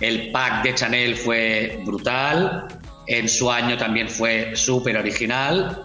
[0.00, 2.66] El pack de Chanel fue brutal.
[3.06, 5.84] En su año también fue súper original.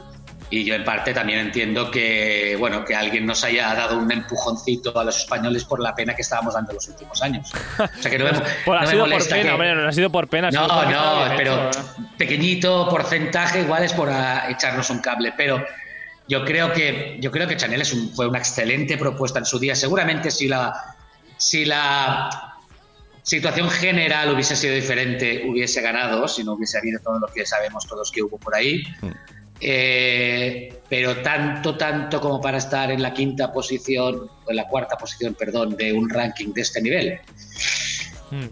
[0.54, 5.00] Y yo en parte también entiendo que, bueno, que alguien nos haya dado un empujoncito
[5.00, 7.50] a los españoles por la pena que estábamos dando los últimos años.
[7.80, 8.32] O sea que no me,
[8.66, 10.52] Por- ha no me sido por molesta pena, que- hombre, no ha sido por pena.
[10.52, 12.06] no, no, pero hecho, ¿eh?
[12.18, 14.10] pequeñito porcentaje igual es por
[14.50, 15.64] echarnos un cable, pero
[16.28, 19.58] yo creo que yo creo que Chanel es un- fue una excelente propuesta en su
[19.58, 19.74] día.
[19.74, 20.74] Seguramente si la
[21.38, 22.30] si la
[23.24, 27.88] situación general hubiese sido diferente, hubiese ganado, si no hubiese habido todo lo que sabemos
[27.88, 28.84] todos que hubo por ahí.
[29.02, 29.12] Mm.
[29.62, 34.98] Eh, pero tanto, tanto como para estar en la quinta posición, o en la cuarta
[34.98, 37.20] posición, perdón, de un ranking de este nivel.
[38.32, 38.46] Mm.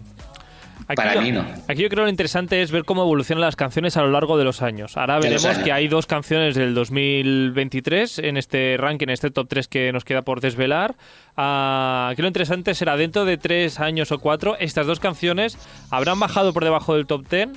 [0.88, 1.42] Aquí Para yo- mí no.
[1.68, 4.36] Aquí yo creo que lo interesante es ver cómo evolucionan las canciones a lo largo
[4.38, 4.96] de los años.
[4.96, 5.62] Ahora De veremos años.
[5.62, 10.04] que hay dos canciones del 2023 en este ranking, en este top 3 que nos
[10.04, 10.96] queda por desvelar.
[11.36, 15.58] Ah, aquí lo interesante será dentro de tres años o cuatro, estas dos canciones
[15.90, 17.50] habrán bajado por debajo del top 10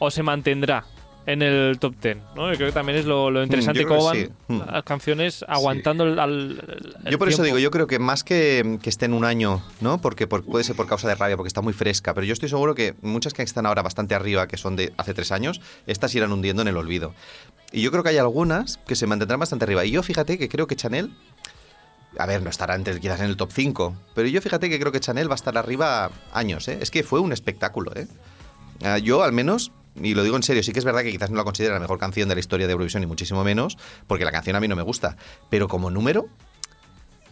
[0.00, 0.84] o se mantendrá
[1.26, 2.16] en el top 10.
[2.34, 2.50] ¿no?
[2.50, 4.28] Yo creo que también es lo, lo interesante creo cómo van sí.
[4.48, 4.60] Mm.
[4.72, 8.78] las canciones aguantando el, al- el Yo por eso digo, yo creo que más que,
[8.82, 10.00] que esté en un año, ¿no?
[10.00, 12.48] Porque por- puede ser por causa de rabia, porque está muy fresca, pero yo estoy
[12.48, 16.14] seguro que muchas que están ahora bastante arriba, que son de hace tres años, estas
[16.14, 17.14] irán hundiendo en el olvido.
[17.72, 19.84] Y yo creo que hay algunas que se mantendrán bastante arriba.
[19.84, 21.12] Y yo fíjate que creo que Chanel,
[22.18, 24.90] a ver, no estará antes quizás en el top 5, pero yo fíjate que creo
[24.90, 26.78] que Chanel va a estar arriba años, ¿eh?
[26.80, 28.08] Es que fue un espectáculo, ¿eh?
[28.82, 29.70] Ah, yo al menos,
[30.02, 31.80] y lo digo en serio, sí que es verdad que quizás no la considero la
[31.80, 33.76] mejor canción de la historia de Eurovisión, ni muchísimo menos,
[34.06, 35.16] porque la canción a mí no me gusta,
[35.48, 36.26] pero como número,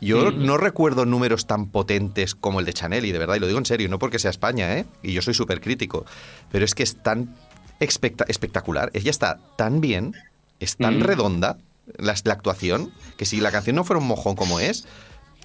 [0.01, 0.45] yo Mm.
[0.47, 3.59] no recuerdo números tan potentes como el de Chanel, y de verdad, y lo digo
[3.59, 4.87] en serio, no porque sea España, ¿eh?
[5.03, 6.05] Y yo soy súper crítico,
[6.53, 7.35] pero es que es tan
[7.81, 10.15] especta- espectacular, ella está tan bien,
[10.61, 11.03] es tan Mm.
[11.03, 11.59] redonda
[11.97, 14.85] la, la actuación, que si la canción no fuera un mojón como es,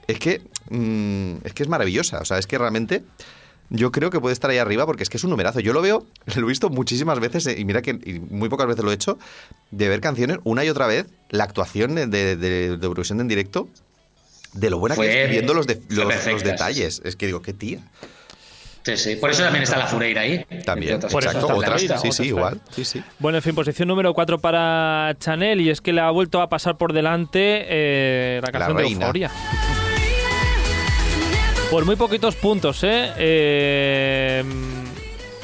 [0.08, 3.04] es que, mm, es que es maravillosa, o sea, es que realmente...
[3.76, 5.60] Yo creo que puede estar ahí arriba porque es que es un numerazo.
[5.60, 6.06] Yo lo veo,
[6.36, 8.94] lo he visto muchísimas veces eh, y mira que y muy pocas veces lo he
[8.94, 9.18] hecho,
[9.72, 13.28] de ver canciones una y otra vez, la actuación de, de, de- de Eurovisión en
[13.28, 13.68] directo,
[14.54, 17.02] de lo buena Fue- que es viendo los, de- los, los detalles.
[17.04, 17.80] Es que digo, qué tía.
[18.86, 19.16] Sí, sí.
[19.16, 20.46] Por eso también está la Fureira ahí.
[20.66, 21.56] También, otras Por eso exacto.
[21.58, 22.62] Otras, sí, otras sí, igual.
[22.70, 23.02] Sí, sí.
[23.18, 26.50] Bueno, en fin, posición número 4 para Chanel y es que le ha vuelto a
[26.50, 28.84] pasar por delante eh, la canción de.
[28.84, 29.32] Euforia.
[31.74, 33.12] Por muy poquitos puntos, ¿eh?
[33.18, 34.44] Eh,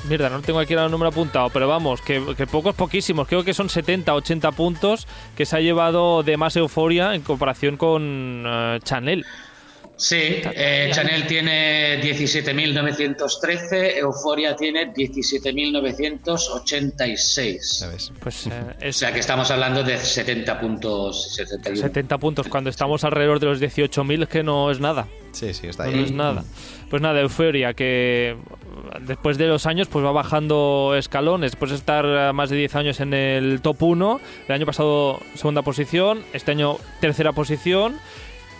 [0.07, 3.27] Mierda, no tengo aquí el número apuntado, pero vamos, que, pocos, poquísimos.
[3.27, 7.77] Creo que son 70, 80 puntos que se ha llevado de más euforia en comparación
[7.77, 9.25] con eh, Chanel.
[9.99, 17.79] Sí, eh, Chanel tiene 17.913, Euforia tiene 17.986.
[17.81, 18.13] Ya ves.
[18.17, 21.33] Pues eh, O es sea que estamos hablando de 70 puntos.
[21.33, 21.81] 71.
[21.81, 22.47] 70 puntos.
[22.47, 25.05] Cuando estamos alrededor de los 18.000 es que no es nada.
[25.33, 25.95] Sí, sí, está ahí.
[25.95, 26.45] no es nada.
[26.89, 28.37] Pues nada, Euforia, que
[29.01, 31.51] después de los años pues va bajando escalones.
[31.51, 35.19] Después de estar eh, más de 10 años en el top 1, el año pasado
[35.35, 37.97] segunda posición, este año tercera posición.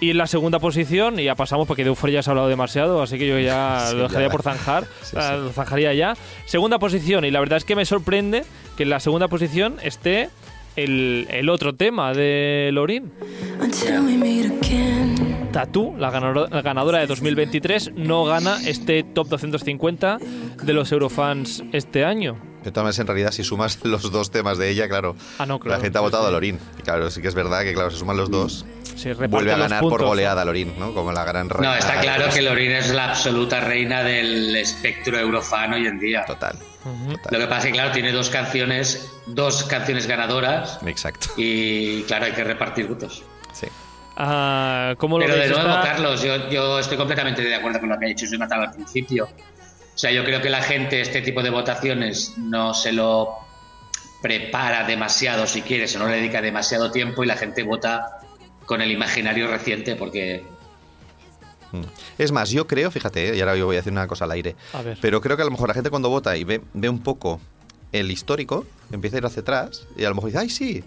[0.02, 2.48] Y en la segunda posición, y ya pasamos porque de Euforia ya se ha hablado
[2.48, 4.32] demasiado, así que yo ya Sí, lo dejaría ya.
[4.32, 5.34] por zanjar, Sí, sí.
[5.44, 6.14] lo zanjaría ya.
[6.46, 8.46] Segunda posición, y la verdad es que me sorprende
[8.78, 10.30] que en la segunda posición esté
[10.78, 13.12] el, el otro tema de Lorin.
[13.62, 15.50] Until we meet again.
[15.52, 20.18] Tatú, la ganadora, la ganadora de 2023, no gana este top 250
[20.64, 22.38] de los Eurofans este año.
[22.64, 25.60] De todas maneras, en realidad, si sumas los dos temas de ella, claro, Ah, no,
[25.60, 25.78] claro.
[25.78, 26.60] la gente ha votado a Lorín.
[26.78, 28.66] Y claro, sí que es verdad que, claro, se suman los dos,
[29.04, 30.94] reparten vuelve a ganar por goleada Lorín, ¿no?
[30.94, 34.56] Como la gran No, reina está de claro que Lorin es la absoluta reina del
[34.58, 36.26] espectro eurofano hoy en día.
[36.26, 36.58] Total.
[37.32, 41.28] Lo que pasa es que, claro, tiene dos canciones, dos canciones ganadoras Exacto.
[41.38, 43.24] y, claro, hay que repartir votos.
[43.54, 43.68] Sí.
[44.18, 47.90] Ah, ¿Cómo lo Pero de nuevo, Está- Carlos, yo, yo estoy completamente de acuerdo con
[47.90, 49.30] lo que ha dicho Jonathan al principio.
[50.00, 53.36] O sea, yo creo que la gente este tipo de votaciones no se lo
[54.22, 58.22] prepara demasiado, si quieres, o no le dedica demasiado tiempo y la gente vota
[58.66, 60.46] con el imaginario reciente porque...
[61.74, 61.82] Mm.
[62.18, 63.36] Es más, yo creo, fíjate, ¿eh?
[63.36, 64.98] y ahora yo voy a decir una cosa al aire, A ver.
[65.02, 67.42] pero creo que a lo mejor la gente cuando vota y ve, ve un poco
[67.92, 70.82] el histórico, empieza a ir hacia atrás y a lo mejor dice, ay, sí,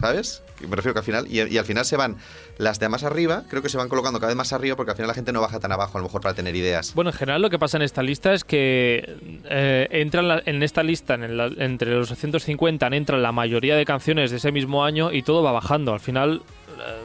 [0.00, 0.42] ¿sabes?
[0.60, 2.16] Me refiero que al final, y, y al final se van
[2.58, 4.96] las de más arriba, creo que se van colocando cada vez más arriba porque al
[4.96, 6.94] final la gente no baja tan abajo a lo mejor para tener ideas.
[6.94, 10.62] Bueno, en general lo que pasa en esta lista es que eh, entran la- en
[10.62, 11.24] esta lista, en
[11.60, 15.52] entre los 250, entran la mayoría de canciones de ese mismo año y todo va
[15.52, 15.92] bajando.
[15.92, 16.42] Al final
[16.78, 17.02] eh,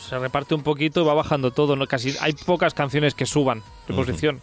[0.00, 1.74] se reparte un poquito y va bajando todo.
[1.76, 1.86] ¿no?
[1.86, 4.40] Casi hay pocas canciones que suban de posición,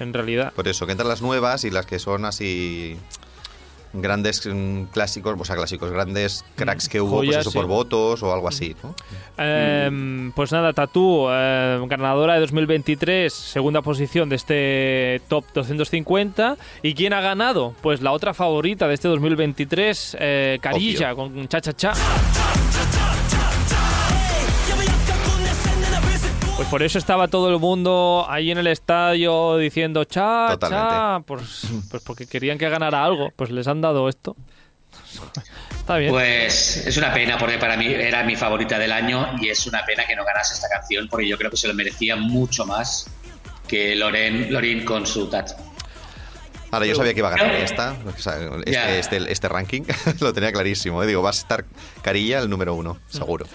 [0.00, 0.52] en realidad.
[0.54, 2.96] Por eso, que entran las nuevas y las que son así
[4.00, 7.58] grandes mm, clásicos, o sea, clásicos, grandes cracks que hubo, pues eso, sí.
[7.58, 8.94] por votos o algo así, ¿no?
[9.38, 16.56] Eh, pues nada, Tatú, eh, ganadora de 2023, segunda posición de este top 250.
[16.82, 17.74] ¿Y quién ha ganado?
[17.82, 21.92] Pues la otra favorita de este 2023, eh, Carilla, con Cha Cha Cha.
[26.56, 31.26] Pues por eso estaba todo el mundo ahí en el estadio diciendo cha, cha, Totalmente.
[31.26, 34.34] pues, pues porque querían que ganara algo, pues les han dado esto.
[35.76, 36.10] Está bien.
[36.10, 39.84] Pues es una pena porque para mí era mi favorita del año y es una
[39.84, 43.06] pena que no ganase esta canción porque yo creo que se lo merecía mucho más
[43.68, 45.50] que Loren, Lorin con su touch.
[46.70, 47.96] Ahora, yo sabía que iba a ganar esta,
[48.64, 49.82] este, este, este ranking,
[50.20, 51.02] lo tenía clarísimo.
[51.02, 51.06] ¿eh?
[51.06, 51.64] Digo, va a estar
[52.02, 53.46] Carilla el número uno, seguro.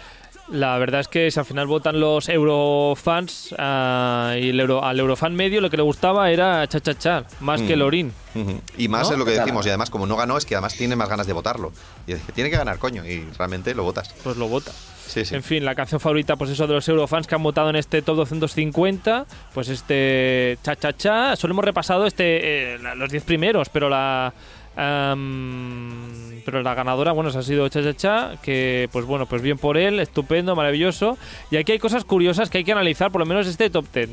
[0.51, 4.99] La verdad es que si al final votan los eurofans ah, y el euro, al
[4.99, 7.79] eurofan medio lo que le gustaba era cha cha cha, más que Mm.
[7.79, 8.13] Lorin.
[8.35, 8.61] Ujú.
[8.77, 9.13] Y más ¿No?
[9.13, 11.25] es lo que decimos, y además como no ganó, es que además tiene más ganas
[11.27, 11.71] de votarlo.
[12.07, 14.13] Y es que tiene que ganar, coño, y realmente lo votas.
[14.23, 14.71] Pues lo vota.
[15.07, 15.35] Sí, sí.
[15.35, 18.01] En fin, la canción favorita, pues eso de los eurofans que han votado en este
[18.01, 21.35] top 250, pues este cha cha cha.
[21.35, 24.33] Solo hemos repasado este eh, la- los 10 primeros, pero la
[24.81, 29.41] am, pero la ganadora, bueno, esa ha sido cha cha cha, que pues bueno, pues
[29.41, 31.17] bien por él, estupendo, maravilloso.
[31.51, 34.09] Y aquí hay cosas curiosas que hay que analizar, por lo menos este top 10.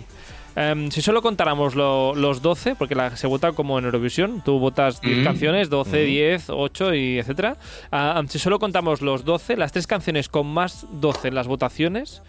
[0.57, 4.59] Em, si solo contáramos lo- los 12, porque la- se vota como en Eurovisión, tú
[4.59, 5.25] votas 10 Mm.
[5.25, 6.07] canciones, 12, Mm.
[6.07, 7.57] 10, 8 y etcétera.
[7.93, 12.23] Ah, si solo contamos los 12, las tres canciones con más 12 en las votaciones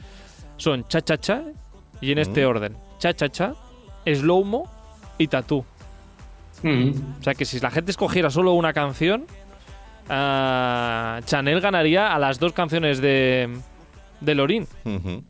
[0.57, 1.41] son Cha Cha Cha
[2.01, 2.49] y en este Mm.
[2.49, 3.53] orden: Cha Cha Cha,
[4.05, 4.71] Slow Mo
[5.17, 5.27] y
[6.61, 7.15] Tatú.
[7.19, 9.25] O sea que si la gente escogiera solo una canción,
[10.09, 13.49] ah, Chanel ganaría a las dos canciones de,
[14.21, 14.67] de Lorin.
[14.85, 15.23] Ujú.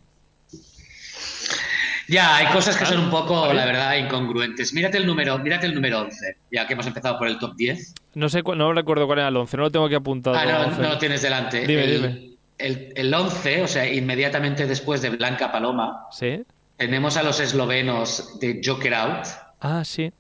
[2.08, 4.74] Ya, hay cosas que son un poco, la verdad, incongruentes.
[4.74, 7.94] Mírate el número, mírate el número 11, ya que hemos empezado por el top 10.
[8.16, 10.36] No sé, no recuerdo cuál era el 11, no lo tengo aquí apuntado.
[10.36, 11.68] Ah, no, no lo tienes delante.
[11.68, 12.30] Dime, el, dime.
[12.58, 16.44] El, el 11, o sea, inmediatamente después de Blanca Paloma, ¿Sí?
[16.78, 19.28] tenemos a los eslovenos de Joker Out.
[19.62, 20.12] Ah, sí.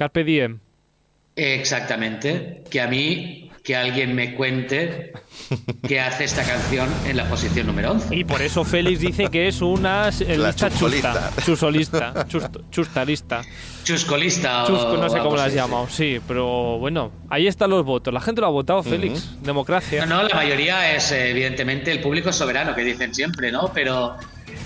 [0.00, 0.60] Carpe Diem.
[1.36, 2.64] Exactamente.
[2.70, 5.12] Que a mí, que alguien me cuente
[5.86, 8.16] qué hace esta canción en la posición número 11.
[8.16, 10.78] Y por eso Félix dice que es una eh, La lista chusta.
[10.80, 11.32] chusolista.
[11.44, 12.14] Chusolista.
[12.28, 13.42] chust- chustalista.
[13.84, 15.86] Chuscolista o Chusco, no sé cómo la has así, llamado.
[15.90, 18.14] Sí, pero bueno, ahí están los votos.
[18.14, 19.42] La gente lo ha votado, Félix.
[19.42, 20.06] Democracia.
[20.06, 23.70] No, no, la mayoría es, eh, evidentemente, el público soberano, que dicen siempre, ¿no?
[23.74, 24.16] Pero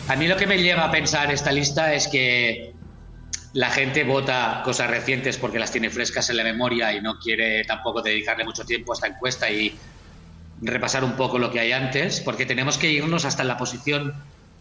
[0.09, 2.73] a mí lo que me lleva a pensar esta lista es que
[3.54, 7.64] la gente vota cosas recientes porque las tiene frescas en la memoria y no quiere
[7.64, 9.74] tampoco dedicarle mucho tiempo a esta encuesta y
[10.60, 14.12] repasar un poco lo que hay antes, porque tenemos que irnos hasta la posición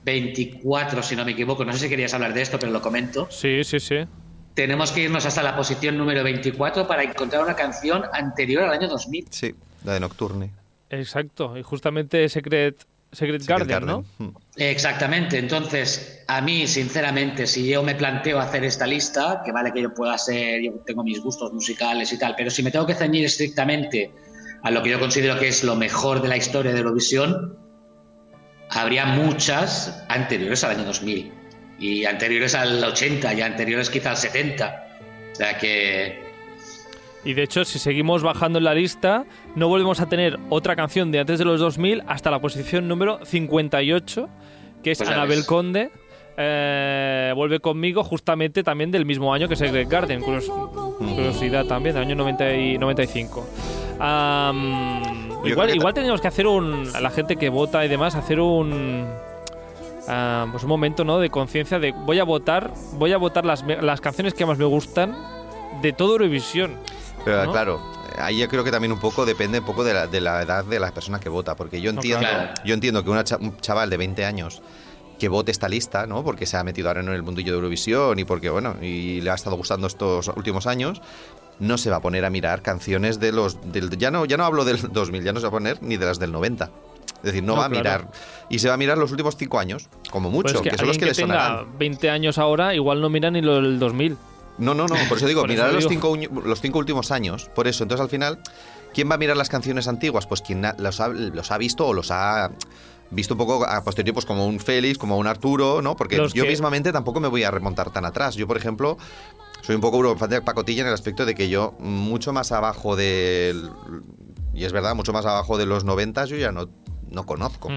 [0.05, 1.65] 24, si no me equivoco.
[1.65, 3.27] No sé si querías hablar de esto, pero lo comento.
[3.31, 4.05] Sí, sí, sí.
[4.53, 8.87] Tenemos que irnos hasta la posición número 24 para encontrar una canción anterior al año
[8.87, 9.25] 2000.
[9.31, 10.51] Sí, la de Nocturne.
[10.91, 11.57] Exacto.
[11.57, 14.05] Y justamente Secret, Secret, Secret Garden, ¿no?
[14.17, 14.35] Mm.
[14.57, 15.37] Exactamente.
[15.37, 19.93] Entonces, a mí, sinceramente, si yo me planteo hacer esta lista, que vale que yo
[19.93, 23.25] pueda ser, yo tengo mis gustos musicales y tal, pero si me tengo que ceñir
[23.25, 24.11] estrictamente
[24.63, 27.57] a lo que yo considero que es lo mejor de la historia de Eurovisión,
[28.69, 31.31] habría muchas anteriores al año 2000
[31.79, 34.87] y anteriores al 80 y anteriores quizá al 70.
[35.31, 36.22] O sea que
[37.25, 41.11] Y de hecho, si seguimos bajando en la lista, no volvemos a tener otra canción
[41.11, 44.29] de antes de los 2000 hasta la posición número 58,
[44.83, 45.45] que es Pues Anabel.
[45.45, 45.89] Conde.
[46.35, 50.21] eh, vuelve conmigo justamente también del mismo año que Secret Garden.
[50.21, 50.49] Curios-
[50.97, 53.47] curiosidad también, del año 90 y 95.
[53.99, 56.87] Am, Yo igual, igual tenemos que hacer un.
[56.95, 59.05] A la gente que vota y demás, hacer un.
[60.07, 61.19] ah, pues un momento ¿no?
[61.19, 64.65] de conciencia de voy a votar voy a votar las, las canciones que más me
[64.65, 65.15] gustan
[65.81, 66.75] de todo Eurovisión
[67.25, 67.51] Pero ¿no?
[67.51, 67.81] claro,
[68.17, 70.63] ahí yo creo que también un poco depende un poco de la, de la edad
[70.65, 72.49] de la persona que vota, porque yo No, entiendo, claro.
[72.65, 74.61] yo entiendo que una cha- un chaval de 20 años
[75.19, 76.23] que vote esta lista, ¿no?
[76.23, 79.29] Porque se ha metido ahora en el mundillo de Eurovisión y porque bueno, y le
[79.29, 81.01] ha estado gustando estos últimos años,
[81.59, 84.43] no se va a poner a mirar canciones de los del, ya no ya no
[84.43, 86.69] hablo del 2000, ya no se va a poner ni de las del 90.
[87.17, 88.09] Es decir, no, No, va a mirar
[88.49, 90.77] y se va a mirar los últimos cinco años, como mucho, Pues es que, que,
[90.77, 91.77] son los que, le tenga sonarán.
[91.77, 94.17] 20 años ahora igual no mira ni lo del 2000
[94.57, 95.89] No, no, no, por eso digo, Por mirar eso los, digo.
[95.91, 97.49] cinco, uño- los cinco últimos años.
[97.55, 98.39] Por eso, entonces al final,
[98.93, 100.27] ¿quién va a mirar las canciones antiguas?
[100.27, 102.51] Pues quien los ha, los ha visto o los ha
[103.11, 105.95] visto un poco a posteriori, pues como un Félix, como un Arturo, ¿no?
[105.95, 108.35] Porque Los yo que- mismamente tampoco me voy a remontar tan atrás.
[108.35, 108.97] Yo, por ejemplo,
[109.61, 112.95] soy un poco eurofan de pacotilla en el aspecto de que yo, mucho más abajo
[112.95, 113.69] del.
[114.53, 116.69] Y es verdad, mucho más abajo de los 90 yo ya no,
[117.09, 117.69] no conozco.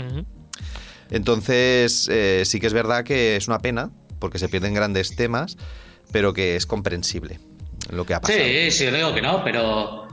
[1.11, 5.57] Entonces, eh, sí que es verdad que es una pena, porque se pierden grandes temas,
[6.13, 7.39] pero que es comprensible
[7.91, 8.39] lo que ha pasado.
[8.41, 10.07] sí, sí, digo que no, pero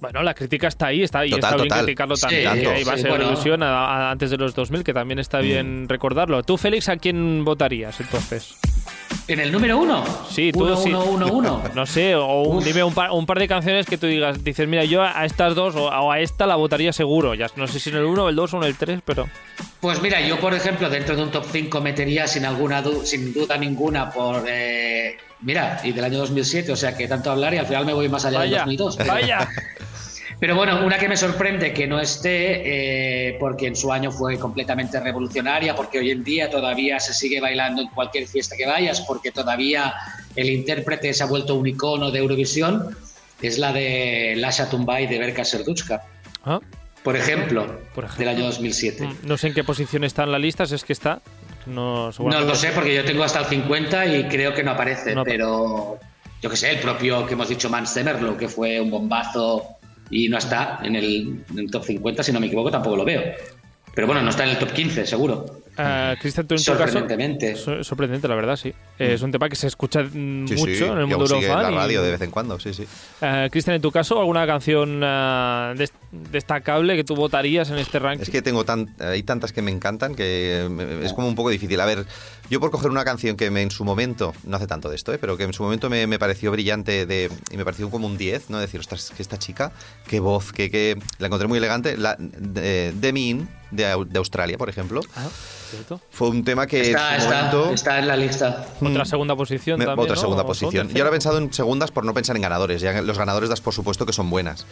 [0.00, 1.84] Bueno, la crítica está ahí, está ahí, Total, está bien total.
[1.84, 2.44] criticarlo Sí, también.
[2.44, 2.70] tanto.
[2.74, 3.24] que iba a sí, ser bueno.
[3.24, 5.88] Eurovisión a- a- antes de los 2000, que también está bien Mm.
[5.88, 6.42] recordarlo.
[6.42, 8.56] ¿Tú, Félix, a quién votarías entonces?
[9.28, 10.04] En el número uno.
[10.30, 10.88] Sí, tú uno, sí.
[10.90, 11.62] uno, uno, uno.
[11.74, 14.66] No sé, o un- dime un par, un par de canciones que tú digas, dices,
[14.68, 17.34] mira, yo a estas dos o, a esta la votaría seguro.
[17.34, 19.28] Ya no sé si en el 1, el 2 o en el 3, pero...
[19.80, 23.32] Pues mira, yo por ejemplo dentro de un top 5 metería sin alguna du- sin
[23.32, 27.58] duda ninguna por eh, mira y del año 2007, o sea que tanto hablar y
[27.58, 28.96] al final me voy más allá del Vaya, 2002.
[28.96, 29.48] Pero, vaya.
[30.38, 34.38] pero bueno, una que me sorprende que no esté eh, porque en su año fue
[34.38, 39.00] completamente revolucionaria, porque hoy en día todavía se sigue bailando en cualquier fiesta que vayas,
[39.02, 39.94] porque todavía
[40.34, 42.96] el intérprete se ha vuelto un icono de Eurovisión,
[43.40, 46.02] es la de Lasha Tumbay de Berka Serduchka,
[46.44, 46.60] Ah,
[47.02, 48.26] por ejemplo, Por ejemplo.
[48.26, 49.08] del año 2007.
[49.24, 51.20] No sé en qué posición está en la lista, si es que está.
[51.66, 55.14] No, No lo sé porque yo tengo hasta el 50 y creo que no aparece,
[55.14, 55.98] No pero
[56.42, 59.75] yo que sé, el propio que hemos dicho Man Semerlo, que fue un bombazo
[60.10, 63.04] y no está en el, en el top 50, si no me equivoco, tampoco lo
[63.04, 63.22] veo.
[63.94, 65.46] Pero bueno, no está en el top 15, seguro.
[66.20, 66.84] Cristian, tú en tu caso...
[66.84, 67.54] Sorprendentemente.
[67.56, 68.68] So- Sorprendente, la verdad, sí.
[68.98, 71.26] Eh, Es un tema que se escucha mm, Sí, mucho sí, en el y mundo
[71.26, 72.86] sigue en la y- radio de vez en cuando, sí, sí.
[73.22, 75.00] Eh, Cristian, en tu caso, ¿alguna canción
[75.78, 78.22] des- destacable que tú votarías en este ranking?
[78.22, 81.48] Es que tengo tan, hay tantas que me encantan que me- es como un poco
[81.50, 81.80] difícil.
[81.80, 82.04] A ver,
[82.50, 85.12] yo por coger una canción que me, en su momento, no hace tanto de esto,
[85.12, 85.18] ¿eh?
[85.18, 88.16] pero que en su momento me, me pareció brillante de, y me pareció como un
[88.16, 88.58] 10, ¿no?
[88.58, 89.72] Decir, ostras, que esta chica,
[90.06, 91.96] qué voz, que, que la encontré muy elegante.
[91.96, 95.26] La, de, Demi In, de, Au- de Australia, por ejemplo, Ah,
[95.70, 96.00] cierto.
[96.10, 97.70] fue un tema que Está, en su está, momento...
[97.72, 98.66] está en la lista.
[98.80, 100.20] Otra segunda posición Me- también, otra ¿no?
[100.20, 100.88] segunda ¿O son posición.
[100.90, 102.80] Yo ahora he pensado en segundas por no pensar en ganadores.
[102.80, 104.66] Ya los ganadores das por supuesto que son buenas.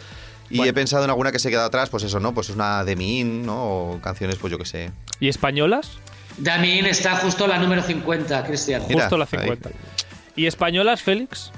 [0.49, 0.69] Y Bueno.
[0.69, 2.33] he pensado en alguna que se queda atrás, pues eso, ¿no?
[2.33, 3.91] Pues es una Demi In, ¿no?
[3.93, 4.91] O canciones, pues yo que sé.
[5.19, 5.97] ¿Y españolas?
[6.37, 8.83] Damin está justo la número 50, Cristian.
[8.89, 9.29] Mira, Justo la ahí.
[9.29, 9.69] 50.
[10.35, 11.51] ¿Y españolas, Félix?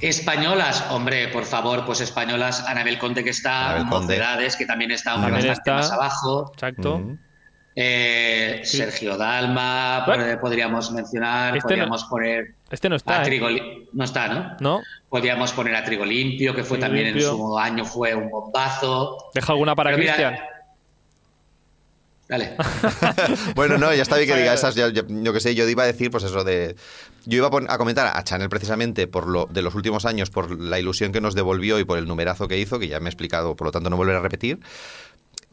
[0.00, 3.82] Españolas, hombre, por favor, pues españolas, Anabel Conde que está.
[3.84, 5.74] Mocedades que también está También bastante está.
[5.74, 6.50] más abajo.
[6.54, 6.98] Exacto.
[6.98, 7.18] Mm.
[7.74, 10.04] Eh, Sergio Dalma,
[10.40, 13.24] podríamos mencionar, Este podríamos poner Este no a está, ¿eh?
[13.24, 13.48] Trigo
[13.94, 14.56] no está, ¿no?
[14.60, 14.80] ¿No?
[15.08, 17.30] Podríamos poner a Trigo Limpio, que fue Trigo también Limpio.
[17.30, 19.16] en su año fue un bombazo.
[19.32, 20.36] Deja alguna para Cristian.
[22.32, 22.56] Dale.
[23.54, 26.10] Bueno, no, ya está bien que diga esas, yo que sé, yo iba a decir,
[26.10, 26.76] pues eso de...
[27.26, 30.58] Yo iba a, a comentar a Chanel precisamente por lo de los últimos años, por
[30.58, 33.10] la ilusión que nos devolvió y por el numerazo que hizo, que ya me he
[33.10, 34.60] explicado, por lo tanto no volveré a repetir.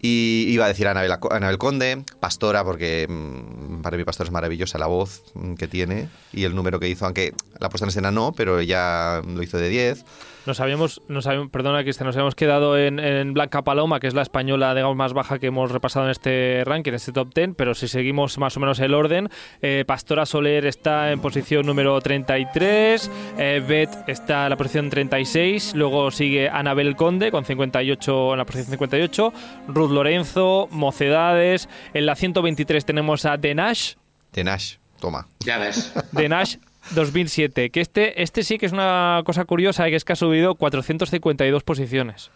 [0.01, 4.77] Y iba a decir Anabel, Anabel Conde, Pastora, porque mm, para mí Pastora es maravillosa
[4.77, 8.09] la voz mm, que tiene y el número que hizo, aunque la puesta en escena
[8.09, 10.05] no, pero ella lo hizo de 10.
[10.49, 14.15] Nos habíamos, nos habíamos, perdona Cristian, nos habíamos quedado en, en Blanca Paloma, que es
[14.15, 17.51] la española, digamos, más baja que hemos repasado en este ranking, en este top 10,
[17.55, 19.29] pero si seguimos más o menos el orden,
[19.61, 25.75] eh, Pastora Soler está en posición número 33, eh, Beth está en la posición 36,
[25.75, 29.33] luego sigue Anabel Conde con 58 en la posición 58,
[29.67, 33.93] Ruth Lorenzo, Mocedades, en la 123 tenemos a The Nash,
[34.31, 35.27] Tenash, toma.
[35.41, 35.93] Ya ves.
[36.15, 36.55] The Nash
[36.91, 40.55] 2007, que este, este sí que es una cosa curiosa, que es que ha subido
[40.55, 42.31] 452 posiciones.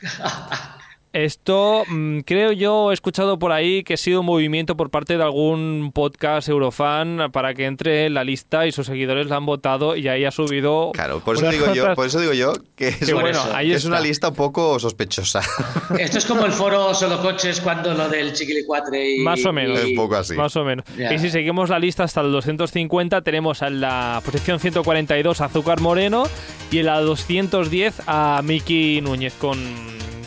[1.12, 5.16] Esto mm, creo yo he escuchado por ahí que ha sido un movimiento por parte
[5.16, 9.46] de algún podcast eurofan para que entre en la lista y sus seguidores la han
[9.46, 10.92] votado y ahí ha subido.
[10.92, 13.84] Claro, por eso digo yo, por eso digo yo que es, bueno, eso, ahí es
[13.86, 15.40] una lista un poco sospechosa.
[15.98, 19.20] Esto es como el foro solo coches cuando lo del chiquilicuatre y...
[19.20, 19.78] Más o menos.
[19.78, 20.34] Es un poco así.
[20.34, 20.84] Más o menos.
[20.96, 25.80] Y si seguimos la lista hasta el 250, tenemos en la posición 142 a Azúcar
[25.80, 26.24] Moreno
[26.70, 29.58] y en la 210 a Miki Núñez con,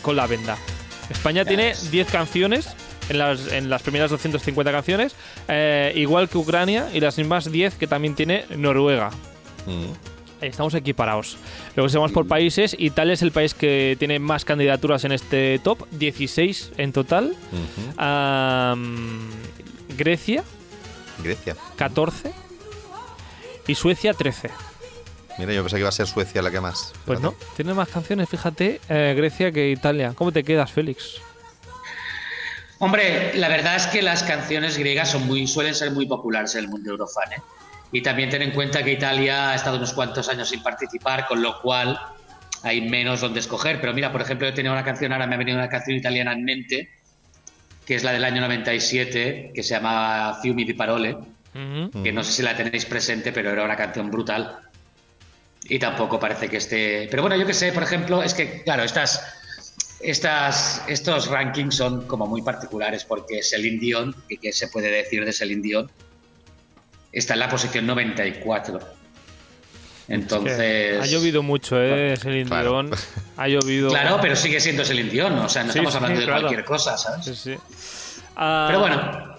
[0.02, 0.58] con la venda.
[1.10, 1.90] España tiene ves.
[1.90, 2.68] 10 canciones
[3.08, 5.14] en las, en las primeras 250 canciones,
[5.48, 9.10] eh, igual que Ucrania y las mismas 10 que también tiene Noruega.
[9.66, 10.44] Mm.
[10.44, 11.36] Estamos equiparados.
[11.76, 15.60] Luego si vamos por países, Italia es el país que tiene más candidaturas en este
[15.62, 17.36] top, 16 en total.
[19.96, 20.42] Grecia,
[21.22, 21.56] Grecia.
[21.76, 22.32] 14.
[23.68, 24.50] Y Suecia, 13.
[25.38, 26.92] Mira, yo pensé que iba a ser Suecia la que más.
[27.04, 30.12] Pues no, tiene más canciones, fíjate, eh, Grecia que Italia.
[30.14, 31.20] ¿Cómo te quedas, Félix?
[32.78, 36.64] Hombre, la verdad es que las canciones griegas son muy, suelen ser muy populares en
[36.64, 37.32] el mundo eurofan.
[37.32, 37.42] ¿eh?
[37.92, 41.42] Y también ten en cuenta que Italia ha estado unos cuantos años sin participar, con
[41.42, 41.98] lo cual
[42.64, 43.80] hay menos donde escoger.
[43.80, 46.32] Pero mira, por ejemplo, yo tenía una canción, ahora me ha venido una canción italiana
[46.32, 46.90] en mente,
[47.86, 51.16] que es la del año 97, que se llama Fiumi di Parole,
[52.02, 54.58] que no sé si la tenéis presente, pero era una canción brutal.
[55.64, 57.06] Y tampoco parece que esté...
[57.10, 59.22] Pero bueno, yo que sé, por ejemplo, es que, claro, estas,
[60.00, 65.24] estas, estos rankings son como muy particulares porque Celine Dion, que qué se puede decir
[65.24, 65.90] de Celine Dion,
[67.12, 68.80] está en la posición 94.
[70.08, 70.56] Entonces...
[70.56, 72.16] Que ha llovido mucho, ¿eh?
[72.16, 72.82] Celine Claro.
[72.82, 72.90] Dion.
[73.36, 73.88] Ha llovido.
[73.90, 76.40] Claro, pero sigue siendo Celine Dion, o sea, no Sí, estamos sí, hablando de claro.
[76.42, 77.24] cualquier cosa, ¿sabes?
[77.24, 77.56] Sí, sí.
[78.36, 79.31] Ah, Pero bueno,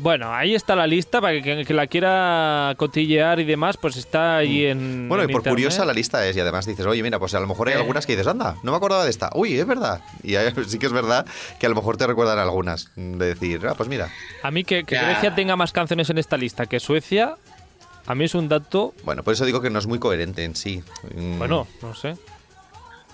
[0.00, 4.36] Bueno, ahí está la lista para que, que la quiera cotillear y demás, pues está
[4.36, 5.08] ahí en.
[5.08, 5.52] Bueno, en y por internet.
[5.54, 7.78] curiosa la lista es, y además dices, oye, mira, pues a lo mejor hay Eh.
[7.78, 9.30] algunas que dices, anda, no me acordaba de esta.
[9.34, 10.00] Uy, es verdad.
[10.22, 11.26] Y hay- sí que es verdad
[11.58, 12.90] que a lo mejor te recuerdan algunas.
[12.96, 14.08] De decir, ah, pues mira.
[14.42, 15.04] A mí que, que Ya.
[15.10, 17.34] Grecia tenga más canciones en esta lista que Suecia,
[18.06, 18.94] a mí es un dato.
[19.04, 20.82] Bueno, por eso digo que no es muy coherente en sí.
[21.14, 22.16] Mm, Bueno, no sé.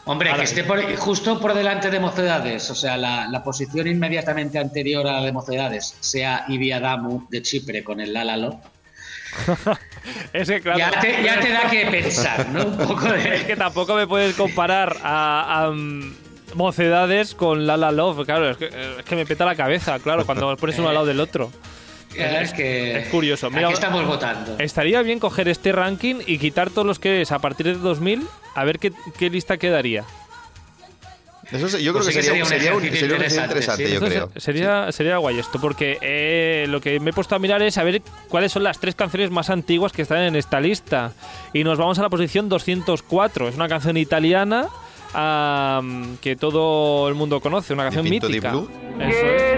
[0.07, 4.59] Hombre, que esté por- justo por delante de Mocedades, o sea, la, la posición inmediatamente
[4.59, 8.61] anterior a la de Mocedades sea Ibiadamu de Chipre con el Lálalo,
[10.33, 10.79] Es claro.
[10.79, 12.65] ya, te, ya te da que pensar, ¿no?
[12.67, 13.47] Un poco Es de...
[13.47, 16.15] que tampoco me puedes comparar a, a, mm,
[16.55, 18.25] mocedades con La La Love.
[18.27, 20.95] Claro, es que, es que me peta la cabeza, claro, cuando los pones uno al
[20.95, 21.51] lado del otro.
[22.17, 22.99] Es, que...
[22.99, 23.51] es curioso.
[23.51, 24.57] Mira, Aquí estamos votando.
[24.59, 28.27] Estaría bien coger este ranking y quitar todos los que es a partir de 2000,
[28.55, 30.05] a ver qué, qué lista quedaría.
[31.53, 33.17] Eso se- yo creo que sí que sería, un, sería sería un un, ejercicio sería
[33.17, 33.93] un ejercicio interesante, interesante, sí.
[33.93, 34.31] yo creo.
[34.35, 37.75] se- Sería, sería guay esto, porque eh, lo que me he puesto a mirar es
[37.75, 41.13] saber cuáles son las tres canciones más antiguas que están en esta lista.
[41.53, 43.49] Y nos vamos a la posición 204.
[43.49, 44.69] Es una canción italiana
[46.21, 48.53] que todo el mundo conoce, una canción mítica.
[48.99, 49.55] Eso es.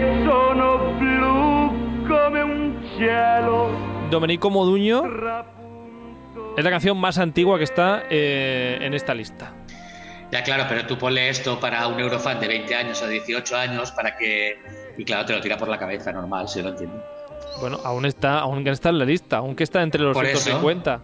[4.11, 5.03] Domenico Moduño
[6.57, 9.53] es la canción más antigua que está eh, en esta lista.
[10.33, 13.93] Ya claro, pero tú ponle esto para un eurofan de 20 años o 18 años
[13.93, 14.59] para que...
[14.99, 17.03] Y claro, te lo tira por la cabeza, normal, si lo entiendo.
[17.61, 20.41] Bueno, aún está, aún está en la lista, aunque está entre los Por eso.
[20.41, 21.01] 150.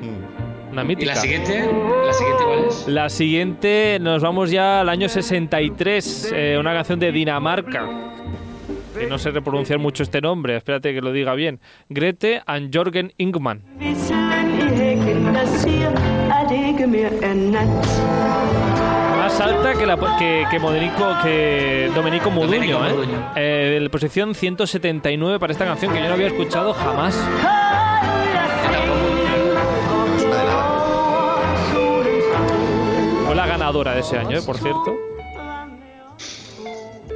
[0.00, 0.72] Mm.
[0.72, 1.14] Una ¿Y mítica.
[1.14, 1.70] la siguiente?
[2.06, 2.88] ¿La siguiente cuál es?
[2.88, 7.88] La siguiente, nos vamos ya al año 63, eh, una canción de Dinamarca.
[8.98, 11.60] Que no sé pronunciar mucho este nombre, espérate que lo diga bien.
[11.88, 13.62] Grete and Jorgen Ingman.
[19.16, 22.94] Más alta que, la, que, que, Modenico, que Domenico Moduño, ¿eh?
[23.36, 27.16] Eh, de la posición 179 para esta canción que yo no había escuchado jamás.
[33.26, 34.42] Fue la ganadora de ese año, ¿eh?
[34.44, 35.09] por cierto.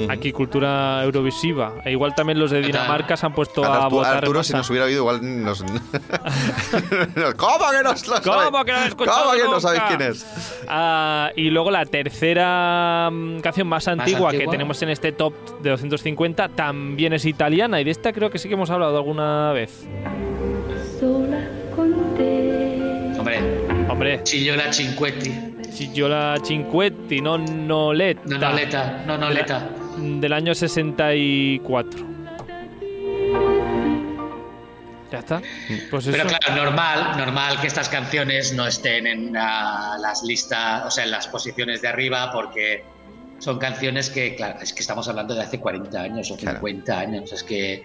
[0.08, 1.74] Aquí cultura eurovisiva.
[1.84, 2.62] E igual también los de.
[2.62, 4.16] Dinamarca se han puesto a Arturo, votar.
[4.16, 5.62] Arturo, si nos hubiera oído, igual nos.
[7.36, 8.22] ¿Cómo que no lo sabe?
[8.24, 10.26] ¿Cómo que no escuchado ¿Cómo que no sabéis quién es?
[10.68, 14.52] Ah, y luego la tercera mm, canción más antigua, que antigua.
[14.52, 18.48] tenemos en este top de 250 también es italiana y de esta creo que sí
[18.48, 19.86] que hemos hablado alguna vez.
[20.98, 23.18] sola con te.
[23.18, 23.40] Hombre,
[23.88, 25.54] Hombre, Chillola Cinquetti.
[25.74, 28.22] Gigiola Cinquetti, no Noletta.
[28.26, 29.68] No, Noleta, no, Noleta.
[29.96, 32.06] Del año 64.
[35.12, 35.40] Ya está.
[35.90, 36.16] Pues eso.
[36.16, 41.04] Pero claro, normal, normal que estas canciones no estén en ah, las listas, o sea,
[41.04, 42.84] en las posiciones de arriba, porque
[43.38, 46.58] son canciones que, claro, es que estamos hablando de hace 40 años o Claro.
[46.58, 47.32] 50 años.
[47.32, 47.84] Es que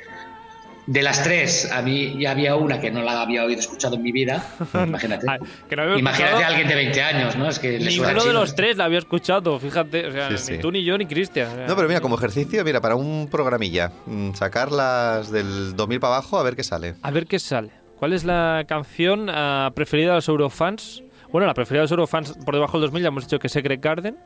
[0.89, 4.01] de las tres, a mí ya había una que no la había oído escuchado en
[4.01, 4.43] mi vida.
[4.73, 5.27] Imagínate.
[5.69, 7.47] Que no había Imagínate a alguien de 20 años, ¿no?
[7.47, 10.07] Es que le Ninguno de los tres la había escuchado, fíjate.
[10.07, 10.61] O sea, Sí, ni sí.
[10.61, 11.47] tú, ni yo, ni Cristian.
[11.47, 11.67] o sea.
[11.67, 16.39] No, pero mira, como ejercicio, mira, para un programilla, mm, sacarlas del 2000 para abajo
[16.39, 16.95] a ver qué sale.
[17.03, 17.69] A ver qué sale.
[17.99, 21.03] ¿Cuál es la canción ah, preferida de los Eurofans?
[21.31, 23.53] Bueno, la preferida de los Eurofans por debajo del 2000 ya hemos dicho que es
[23.53, 24.17] Secret Garden.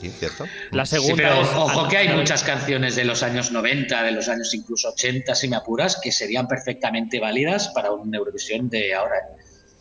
[0.00, 0.46] Sí, ¿cierto?
[0.70, 4.12] La Sí, segunda pero es ojo que hay muchas canciones de los años 90, de
[4.12, 8.94] los años incluso 80, si me apuras, que serían perfectamente válidas para una Eurovisión de
[8.94, 9.16] ahora.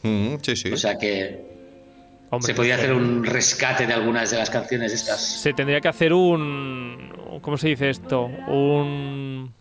[0.03, 0.72] Mm, sí, sí.
[0.72, 1.45] O sea que
[2.30, 5.22] Hombre, se podría hacer un rescate de algunas de las canciones estas.
[5.41, 7.39] Se tendría que hacer un.
[7.41, 8.26] ¿Cómo se dice esto?
[8.26, 9.53] Un.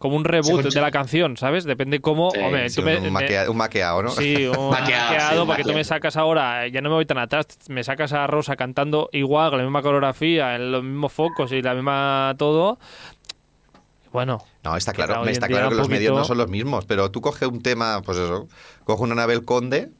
[0.00, 1.64] Como un reboot de la canción, ¿sabes?
[1.64, 2.30] Depende cómo.
[2.30, 4.08] Sí, hombre, Sí, tú me- un, me- maquea- un maqueado, ¿no?
[4.08, 7.18] Sí, un Maqueado, maqueado, sí, porque tú me sacas ahora, ya no me voy tan
[7.18, 11.52] atrás, me sacas a Rosa cantando igual, con la misma coreografía, en los mismos focos
[11.52, 12.78] y la misma todo.
[14.10, 17.10] Bueno, No, está claro, está claro que un los medios no son los mismos, pero
[17.10, 18.48] tú coge un tema, pues eso,
[18.84, 19.90] coge una Anabel Conde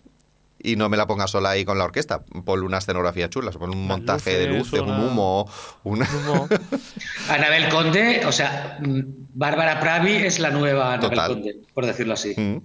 [0.62, 2.22] y no me la pongas sola ahí con la orquesta.
[2.44, 5.50] Ponle una escenografía chula, ponle un montaje de luces, luces, un una- humo,
[5.84, 6.06] una...
[6.06, 6.48] como-
[7.28, 9.00] Anabel Conde, o sea, mm,
[9.34, 11.32] Bárbara Pravi es la nueva Anabel Total.
[11.32, 12.34] Conde, por decirlo así.
[12.36, 12.58] Mm.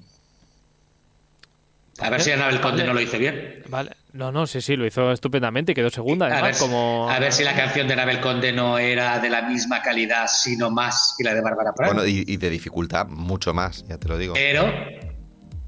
[2.00, 2.88] A ver si Anabel Conde Vale.
[2.88, 3.64] no lo hizo bien.
[3.70, 3.92] Vale.
[4.12, 7.10] No, no, sí, sí, lo hizo estupendamente y quedó segunda, A ver, además, como...
[7.10, 10.70] a ver si la canción de Anabel Conde no era de la misma calidad, sino
[10.72, 11.94] más que la de Bárbara Pravi.
[11.94, 14.34] Bueno, y, y de dificultad mucho más, ya te lo digo.
[14.34, 14.72] pero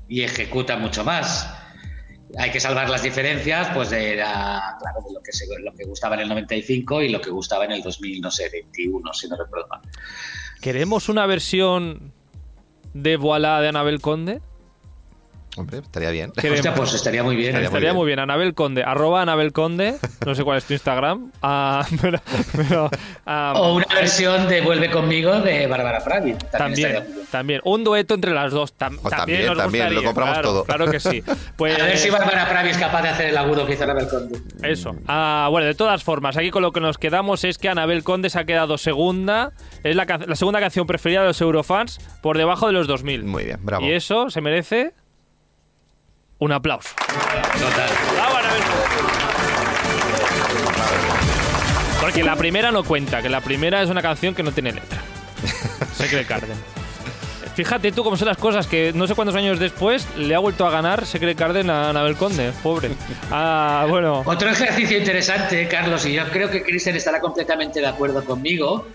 [0.10, 1.50] y ejecuta mucho más.
[2.38, 5.86] Hay que salvar las diferencias, pues de, la- claro, de lo que se, lo que
[5.86, 9.28] gustaba en el 95 y lo que gustaba en el 2000, no sé, 21, si
[9.30, 9.80] no recuerdo mal.
[10.62, 12.12] ¿Queremos una versión
[12.94, 14.42] de Voilà de Anabel Conde?
[15.58, 16.32] Hombre, estaría bien.
[16.36, 17.50] Hostia, pues estaría muy bien.
[17.50, 18.20] Estaría Estaría muy muy bien.
[18.20, 19.96] Anabel Conde, arroba Anabel Conde,
[20.26, 22.20] no sé cuál es tu Instagram, ah, pero,
[22.56, 22.90] pero,
[23.26, 26.36] ah, O una versión de Vuelve conmigo de Bárbara Pravi.
[26.52, 30.08] También, también, un dueto entre las dos, tam- O también, también, nos también, lo gustaría,
[30.08, 30.64] compramos claro, todo.
[30.66, 31.24] Claro que sí.
[31.56, 34.08] Pues A ver si Bárbara Pravi es capaz de hacer el agudo que hizo Anabel
[34.08, 34.40] Conde.
[34.64, 34.96] Eso.
[35.08, 38.30] Ah, bueno, de todas formas, aquí con lo que nos quedamos es que Anabel Conde
[38.30, 39.54] se ha quedado segunda.
[39.84, 43.24] Es la, la segunda canción preferida de los Eurofans por debajo de los 2000.
[43.24, 43.86] Muy bien, bravo.
[43.86, 44.94] Y eso se merece
[46.40, 46.90] un aplauso.
[46.98, 47.90] Total.
[48.14, 48.88] ¡Bravo, Anabel Conde!
[52.02, 55.00] Porque la primera no cuenta, que la primera es una canción que no tiene letra.
[55.94, 56.58] Secret Garden.
[57.56, 60.68] Fíjate tú cómo son las cosas, que no sé cuántos años después le ha vuelto
[60.68, 62.92] a ganar Secret Garden a Anabel Conde, pobre.
[63.32, 64.22] Ah, bueno.
[64.26, 68.88] Otro ejercicio interesante, Carlos, y yo creo que Kristen estará completamente de acuerdo conmigo,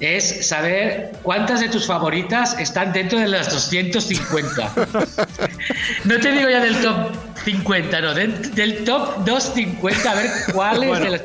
[0.00, 4.72] es saber cuántas de tus favoritas están dentro de las 250.
[6.04, 7.12] no te digo ya del top
[7.44, 11.04] 50, no, del, del top 250, a ver cuáles Bueno.
[11.04, 11.22] de, las-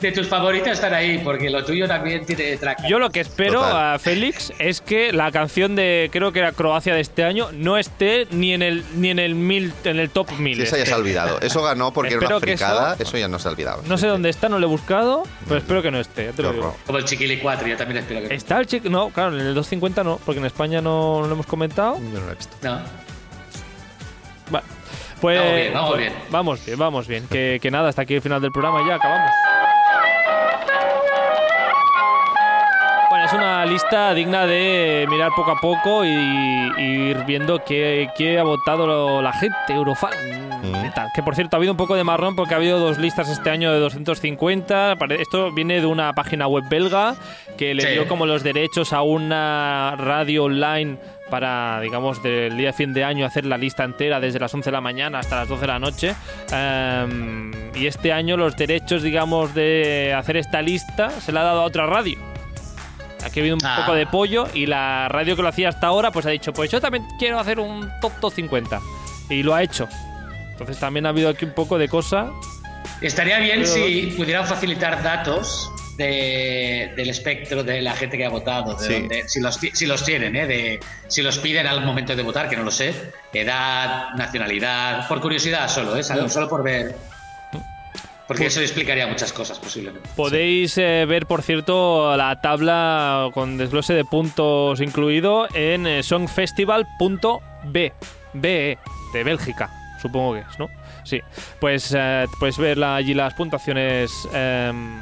[0.00, 2.86] de tus favoritas están ahí, porque lo tuyo también tiene track.
[2.88, 3.94] Yo lo que espero Total.
[3.94, 7.78] a Félix es que la canción de creo que era Croacia de este año no
[7.78, 10.56] esté ni en el ni en el mil en el top 1000.
[10.58, 11.40] Sí, esa ya se ha olvidado.
[11.40, 13.16] Eso ganó porque era una eso- fricada, eso...
[13.16, 13.82] ya no se ha olvidado.
[13.86, 16.32] No sé dónde está, no lo he buscado, pero espero que no esté.
[16.32, 16.76] te lo digo.
[16.84, 19.54] Como el Chiquili 4, yo también espero que Está el chico, no, claro, en el
[19.54, 21.94] 250 no, porque en España no, no lo hemos comentado.
[21.96, 22.54] Yo no lo he visto.
[22.62, 22.80] No.
[24.50, 24.66] Bueno,
[25.20, 26.12] pues Vamos bien, vamos bien.
[26.30, 27.26] Vamos bien, vamos bien.
[27.28, 29.30] Que, que nada, hasta aquí el final del programa y ya acabamos.
[33.26, 38.38] Es una lista digna de mirar poco a poco y, y ir viendo qué, qué
[38.38, 40.12] ha votado la gente, Eurofan.
[40.64, 41.08] y tal.
[41.14, 43.50] Que por cierto, ha habido un poco de marrón porque ha habido dos listas este
[43.50, 44.96] año de 250.
[44.98, 47.14] Pare- Esto viene de una página web belga
[47.58, 47.88] que le Sí.
[47.92, 50.96] dio como los derechos a una radio online
[51.30, 54.70] para, digamos, del día de fin de año hacer la lista entera desde las 11
[54.70, 56.14] de la mañana hasta las 12 de la noche.
[56.52, 61.60] Em, y este año los derechos, digamos, de hacer esta lista se la ha dado
[61.62, 62.16] a otra radio.
[63.26, 63.78] Aquí ha habido un Ah.
[63.80, 66.70] poco de pollo y la radio que lo hacía hasta ahora pues ha dicho, pues
[66.70, 68.80] yo también quiero hacer un top top 50.
[69.28, 69.88] Y lo ha hecho.
[70.52, 72.30] Entonces también ha habido aquí un poco de cosa.
[73.00, 78.28] Estaría bien Pero- si pudieran facilitar datos de- del espectro de la gente que ha
[78.28, 78.92] votado, de Sí.
[78.92, 80.46] dónde- si, los, ti- si los tienen, ¿eh?
[80.46, 82.94] de, si los piden al momento de votar, que no lo sé,
[83.32, 86.02] edad, nacionalidad, por curiosidad solo, ¿eh?
[86.02, 86.94] Solo- solo por ver.
[88.28, 90.08] Porque eso explicaría muchas cosas posiblemente.
[90.16, 97.92] Podéis eh, ver, por cierto, la tabla con desglose de puntos incluido en eh, songfestival.b.
[98.34, 98.78] BE,
[99.12, 99.70] de Bélgica,
[100.02, 100.68] supongo que es, ¿no?
[101.04, 101.20] Sí.
[101.60, 104.98] Pues eh, puedes ver la- allí las puntuaciones em,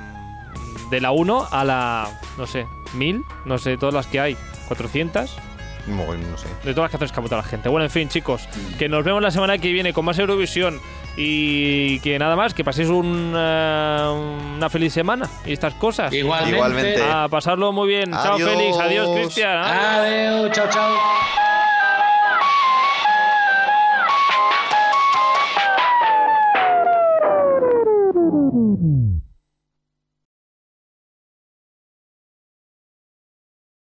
[0.90, 2.64] de la 1 a la, no sé,
[2.94, 4.36] 1000, no sé, todas las que hay,
[4.68, 5.34] 400.
[5.86, 6.46] Bueno, no sé.
[6.64, 7.68] de todas las canciones que ha votado la gente.
[7.68, 8.48] Bueno, en fin, chicos,
[8.78, 10.80] que nos vemos la semana que viene con más Eurovisión
[11.16, 16.12] y que nada más, que paséis un, eh, una feliz semana y estas cosas.
[16.12, 16.56] Igualmente.
[16.56, 17.02] Igualmente.
[17.02, 18.10] A pasarlo muy bien.
[18.10, 18.50] Chao, Adiós.
[18.50, 18.78] Félix.
[18.78, 19.58] Adiós, Cristian.
[19.58, 19.84] Adiós.
[19.84, 20.94] Adiós, chao, chao.